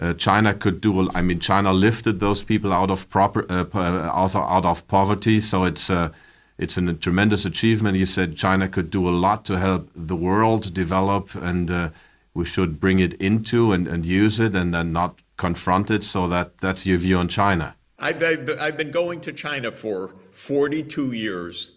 uh, 0.00 0.14
China 0.14 0.52
could 0.52 0.80
do. 0.80 1.10
I 1.14 1.20
mean, 1.20 1.38
China 1.38 1.72
lifted 1.72 2.18
those 2.18 2.42
people 2.42 2.72
out 2.72 2.90
of 2.90 3.08
proper, 3.08 3.46
uh, 3.50 3.66
out, 3.74 4.34
out 4.34 4.64
of 4.64 4.86
poverty. 4.88 5.38
So 5.38 5.64
it's 5.64 5.88
uh, 5.88 6.10
it's 6.58 6.76
a 6.76 6.92
tremendous 6.94 7.44
achievement. 7.44 7.98
You 7.98 8.06
said 8.06 8.36
China 8.36 8.68
could 8.68 8.90
do 8.90 9.08
a 9.08 9.10
lot 9.10 9.44
to 9.44 9.58
help 9.58 9.90
the 9.94 10.16
world 10.16 10.74
develop, 10.74 11.34
and 11.36 11.70
uh, 11.70 11.90
we 12.34 12.44
should 12.44 12.80
bring 12.80 12.98
it 12.98 13.14
into 13.14 13.72
and, 13.72 13.86
and 13.86 14.04
use 14.04 14.40
it, 14.40 14.54
and 14.54 14.74
then 14.74 14.92
not 14.92 15.20
confront 15.36 15.90
it. 15.90 16.02
So 16.02 16.26
that 16.28 16.58
that's 16.58 16.84
your 16.84 16.98
view 16.98 17.18
on 17.18 17.28
China. 17.28 17.76
I've, 18.00 18.22
I've, 18.22 18.50
I've 18.60 18.76
been 18.78 18.90
going 18.90 19.20
to 19.22 19.32
China 19.32 19.70
for 19.70 20.16
42 20.32 21.12
years, 21.12 21.72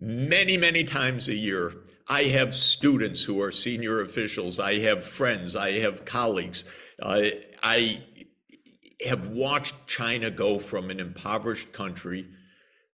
many, 0.00 0.56
many 0.56 0.84
times 0.84 1.28
a 1.28 1.34
year. 1.34 1.74
I 2.08 2.22
have 2.22 2.54
students 2.54 3.22
who 3.22 3.42
are 3.42 3.52
senior 3.52 4.00
officials. 4.00 4.58
I 4.58 4.78
have 4.78 5.04
friends. 5.04 5.54
I 5.54 5.78
have 5.80 6.04
colleagues. 6.04 6.64
Uh, 7.00 7.24
I 7.62 8.02
have 9.04 9.28
watched 9.28 9.74
China 9.86 10.30
go 10.30 10.58
from 10.58 10.90
an 10.90 10.98
impoverished 10.98 11.72
country 11.72 12.26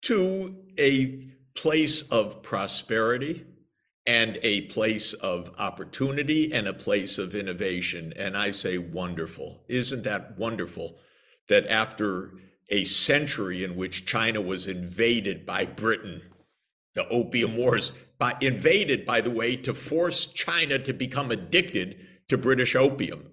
to 0.02 0.56
a 0.78 1.24
place 1.54 2.02
of 2.10 2.42
prosperity 2.42 3.44
and 4.06 4.38
a 4.42 4.62
place 4.62 5.12
of 5.14 5.52
opportunity 5.58 6.52
and 6.52 6.68
a 6.68 6.72
place 6.72 7.18
of 7.18 7.34
innovation. 7.34 8.12
And 8.16 8.36
I 8.36 8.52
say, 8.52 8.78
wonderful. 8.78 9.64
Isn't 9.68 10.04
that 10.04 10.38
wonderful 10.38 10.98
that 11.48 11.66
after 11.66 12.32
a 12.70 12.84
century 12.84 13.64
in 13.64 13.76
which 13.76 14.06
China 14.06 14.40
was 14.40 14.66
invaded 14.66 15.46
by 15.46 15.64
Britain. 15.64 16.22
The 16.94 17.08
Opium 17.08 17.56
Wars, 17.56 17.92
by, 18.18 18.36
invaded, 18.40 19.06
by 19.06 19.20
the 19.20 19.30
way, 19.30 19.56
to 19.56 19.72
force 19.72 20.26
China 20.26 20.78
to 20.78 20.92
become 20.92 21.30
addicted 21.30 21.96
to 22.28 22.36
British 22.36 22.74
opium, 22.74 23.26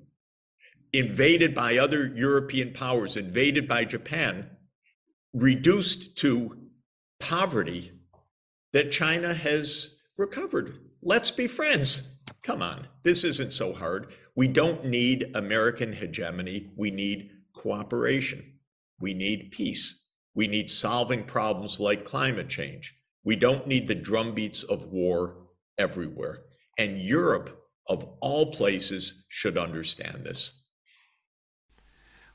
invaded 0.93 1.53
by 1.53 1.77
other 1.77 2.07
European 2.15 2.71
powers, 2.71 3.17
invaded 3.17 3.67
by 3.67 3.83
Japan, 3.83 4.49
reduced 5.33 6.17
to 6.17 6.57
poverty, 7.19 7.91
that 8.71 8.91
China 8.91 9.33
has 9.33 9.95
recovered. 10.17 10.77
Let's 11.01 11.31
be 11.31 11.47
friends. 11.47 12.11
Come 12.43 12.61
on, 12.61 12.87
this 13.03 13.23
isn't 13.23 13.53
so 13.53 13.73
hard. 13.73 14.13
We 14.35 14.47
don't 14.47 14.85
need 14.85 15.31
American 15.33 15.93
hegemony, 15.93 16.71
we 16.75 16.91
need 16.91 17.31
cooperation. 17.53 18.54
We 18.99 19.13
need 19.13 19.51
peace. 19.51 20.07
We 20.33 20.47
need 20.47 20.69
solving 20.69 21.23
problems 21.23 21.79
like 21.79 22.05
climate 22.05 22.49
change. 22.49 22.95
We 23.23 23.35
don't 23.35 23.67
need 23.67 23.87
the 23.87 23.95
drumbeats 23.95 24.63
of 24.63 24.87
war 24.87 25.37
everywhere. 25.77 26.43
And 26.77 27.01
Europe, 27.01 27.57
of 27.87 28.07
all 28.21 28.51
places, 28.51 29.25
should 29.29 29.57
understand 29.57 30.25
this. 30.25 30.61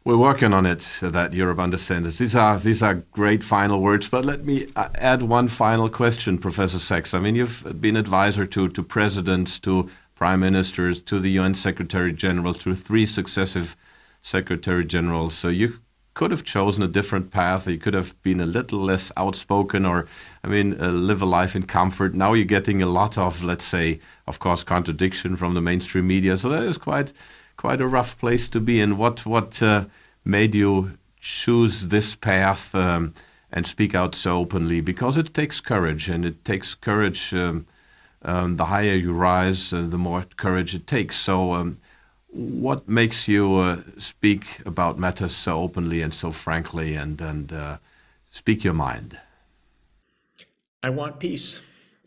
We're 0.03 0.16
working 0.16 0.55
on 0.55 0.64
it 0.64 0.81
so 0.81 1.11
that 1.11 1.35
Europe 1.35 1.59
understands. 1.59 2.16
These 2.16 2.35
are 2.35 2.59
these 2.59 2.83
are 2.83 2.94
great 3.12 3.44
final 3.44 3.81
words. 3.83 4.09
But 4.09 4.25
let 4.25 4.46
me 4.46 4.66
uh, 4.75 4.88
add 4.94 5.23
one 5.23 5.49
final 5.49 5.90
question, 5.90 6.38
Professor 6.38 6.79
Sachs. 6.79 7.12
I 7.12 7.20
mean, 7.20 7.35
you've 7.35 7.81
been 7.81 7.96
advisor 7.96 8.46
to 8.46 8.68
to 8.70 8.83
presidents, 8.83 9.59
to 9.61 9.90
prime 10.14 10.40
ministers, 10.40 11.03
to 11.03 11.18
the 11.18 11.31
UN 11.33 11.55
Secretary 11.55 12.14
General, 12.14 12.55
to 12.55 12.75
three 12.75 13.05
successive 13.05 13.77
Secretary 14.23 14.87
Generals. 14.87 15.35
So 15.35 15.49
you 15.49 15.81
could 16.14 16.31
have 16.31 16.44
chosen 16.44 16.83
a 16.83 16.88
different 16.88 17.31
path. 17.31 17.68
You 17.68 17.79
could 17.79 17.94
have 17.94 18.20
been 18.23 18.40
a 18.40 18.46
little 18.46 18.81
less 18.81 19.12
outspoken, 19.16 19.87
or 19.87 20.07
I 20.44 20.49
mean, 20.49 20.81
uh, 20.81 20.88
live 20.88 21.23
a 21.23 21.27
life 21.27 21.55
in 21.55 21.64
comfort. 21.64 22.14
Now 22.14 22.33
you're 22.33 22.44
getting 22.44 22.83
a 22.83 22.87
lot 22.87 23.16
of, 23.16 23.44
let's 23.44 23.64
say, 23.64 24.01
of 24.27 24.38
course, 24.38 24.64
contradiction 24.64 25.37
from 25.37 25.55
the 25.55 25.61
mainstream 25.61 26.07
media. 26.07 26.37
So 26.37 26.49
that 26.49 26.64
is 26.64 26.79
quite, 26.79 27.12
quite 27.57 27.81
a 27.81 27.87
rough 27.87 28.18
place 28.18 28.49
to 28.49 28.61
be 28.61 28.81
in. 28.81 28.96
What 28.96 29.25
what 29.25 29.62
uh, 29.62 29.85
made 30.25 30.55
you 30.55 30.99
choose 31.20 31.88
this 31.88 32.16
path 32.16 32.75
um, 32.75 33.14
and 33.53 33.66
speak 33.66 33.94
out 33.94 34.14
so 34.14 34.38
openly? 34.38 34.81
Because 34.81 35.16
it 35.16 35.33
takes 35.33 35.61
courage, 35.61 36.09
and 36.09 36.25
it 36.25 36.44
takes 36.44 36.75
courage. 36.75 37.33
Um, 37.35 37.66
um, 38.23 38.57
the 38.57 38.66
higher 38.66 38.96
you 38.96 39.12
rise, 39.12 39.73
uh, 39.73 39.87
the 39.88 39.96
more 39.96 40.27
courage 40.37 40.75
it 40.75 40.87
takes. 40.87 41.16
So, 41.16 41.55
um, 41.55 41.79
what 42.33 42.88
makes 42.88 43.29
you 43.29 43.57
uh, 43.57 43.81
speak 43.99 44.61
about 44.64 44.99
matters 44.99 45.35
so 45.35 45.61
openly 45.61 46.01
and 46.01 46.14
so 46.14 46.31
frankly 46.31 46.95
and, 46.95 47.21
and 47.21 47.53
uh, 47.53 47.79
speak 48.31 48.64
your 48.64 48.75
mind? 48.75 49.19
I 50.83 50.90
want 50.90 51.19
peace. 51.19 51.61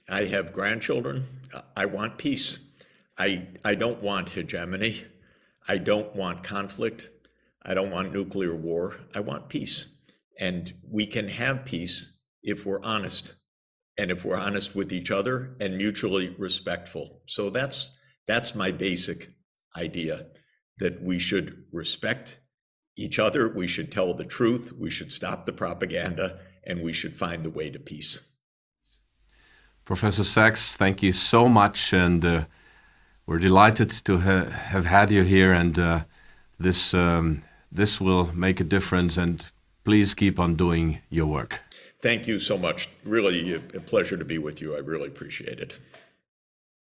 I 0.10 0.26
have 0.26 0.54
grandchildren. 0.54 1.28
I 1.76 1.86
want 1.86 2.18
peace. 2.18 2.60
I, 3.18 3.48
I 3.64 3.76
don't 3.76 4.02
want 4.02 4.30
hegemony. 4.30 5.04
I 5.68 5.78
don't 5.78 6.14
want 6.16 6.44
conflict. 6.44 7.10
I 7.64 7.74
don't 7.74 7.92
want 7.92 8.14
nuclear 8.14 8.56
war. 8.56 8.98
I 9.14 9.20
want 9.20 9.50
peace. 9.50 9.94
And 10.40 10.74
we 10.90 11.06
can 11.06 11.28
have 11.28 11.66
peace 11.66 12.18
if 12.42 12.66
we're 12.66 12.84
honest 12.84 13.36
and 13.98 14.10
if 14.10 14.26
we're 14.26 14.38
honest 14.38 14.76
with 14.76 14.92
each 14.92 15.12
other 15.12 15.56
and 15.60 15.78
mutually 15.78 16.36
respectful. 16.38 17.22
So 17.28 17.50
that's 17.50 17.92
that's 18.26 18.56
my 18.56 18.72
basic 18.72 19.33
idea 19.76 20.28
that 20.80 21.02
we 21.02 21.20
should 21.20 21.64
respect 21.72 22.40
each 22.96 23.20
other, 23.20 23.50
we 23.50 23.68
should 23.68 23.92
tell 23.92 24.14
the 24.14 24.26
truth, 24.26 24.72
we 24.74 24.90
should 24.90 25.12
stop 25.12 25.46
the 25.46 25.54
propaganda, 25.54 26.40
and 26.66 26.82
we 26.82 26.94
should 26.94 27.16
find 27.16 27.44
the 27.44 27.50
way 27.50 27.70
to 27.70 27.80
peace. 27.80 28.20
Professor 29.86 30.24
Sachs, 30.24 30.78
thank 30.78 31.04
you 31.04 31.12
so 31.12 31.50
much, 31.50 31.92
and 31.92 32.24
uh, 32.24 32.46
we're 33.26 33.40
delighted 33.40 33.92
to 33.92 34.20
ha 34.20 34.46
have 34.46 34.86
had 34.86 35.12
you 35.12 35.24
here. 35.24 35.52
And 35.52 35.78
uh, 35.78 36.04
this 36.60 36.94
um, 36.94 37.44
this 37.72 38.00
will 38.00 38.34
make 38.34 38.62
a 38.62 38.64
difference. 38.64 39.18
And 39.18 39.46
please 39.84 40.14
keep 40.14 40.40
on 40.40 40.56
doing 40.56 41.00
your 41.10 41.26
work. 41.26 41.60
Thank 42.02 42.28
you 42.28 42.40
so 42.40 42.58
much. 42.58 42.90
Really 43.04 43.56
a 43.56 43.80
pleasure 43.80 44.18
to 44.18 44.26
be 44.26 44.38
with 44.38 44.62
you. 44.62 44.76
I 44.76 44.80
really 44.80 45.08
appreciate 45.08 45.60
it. 45.60 45.80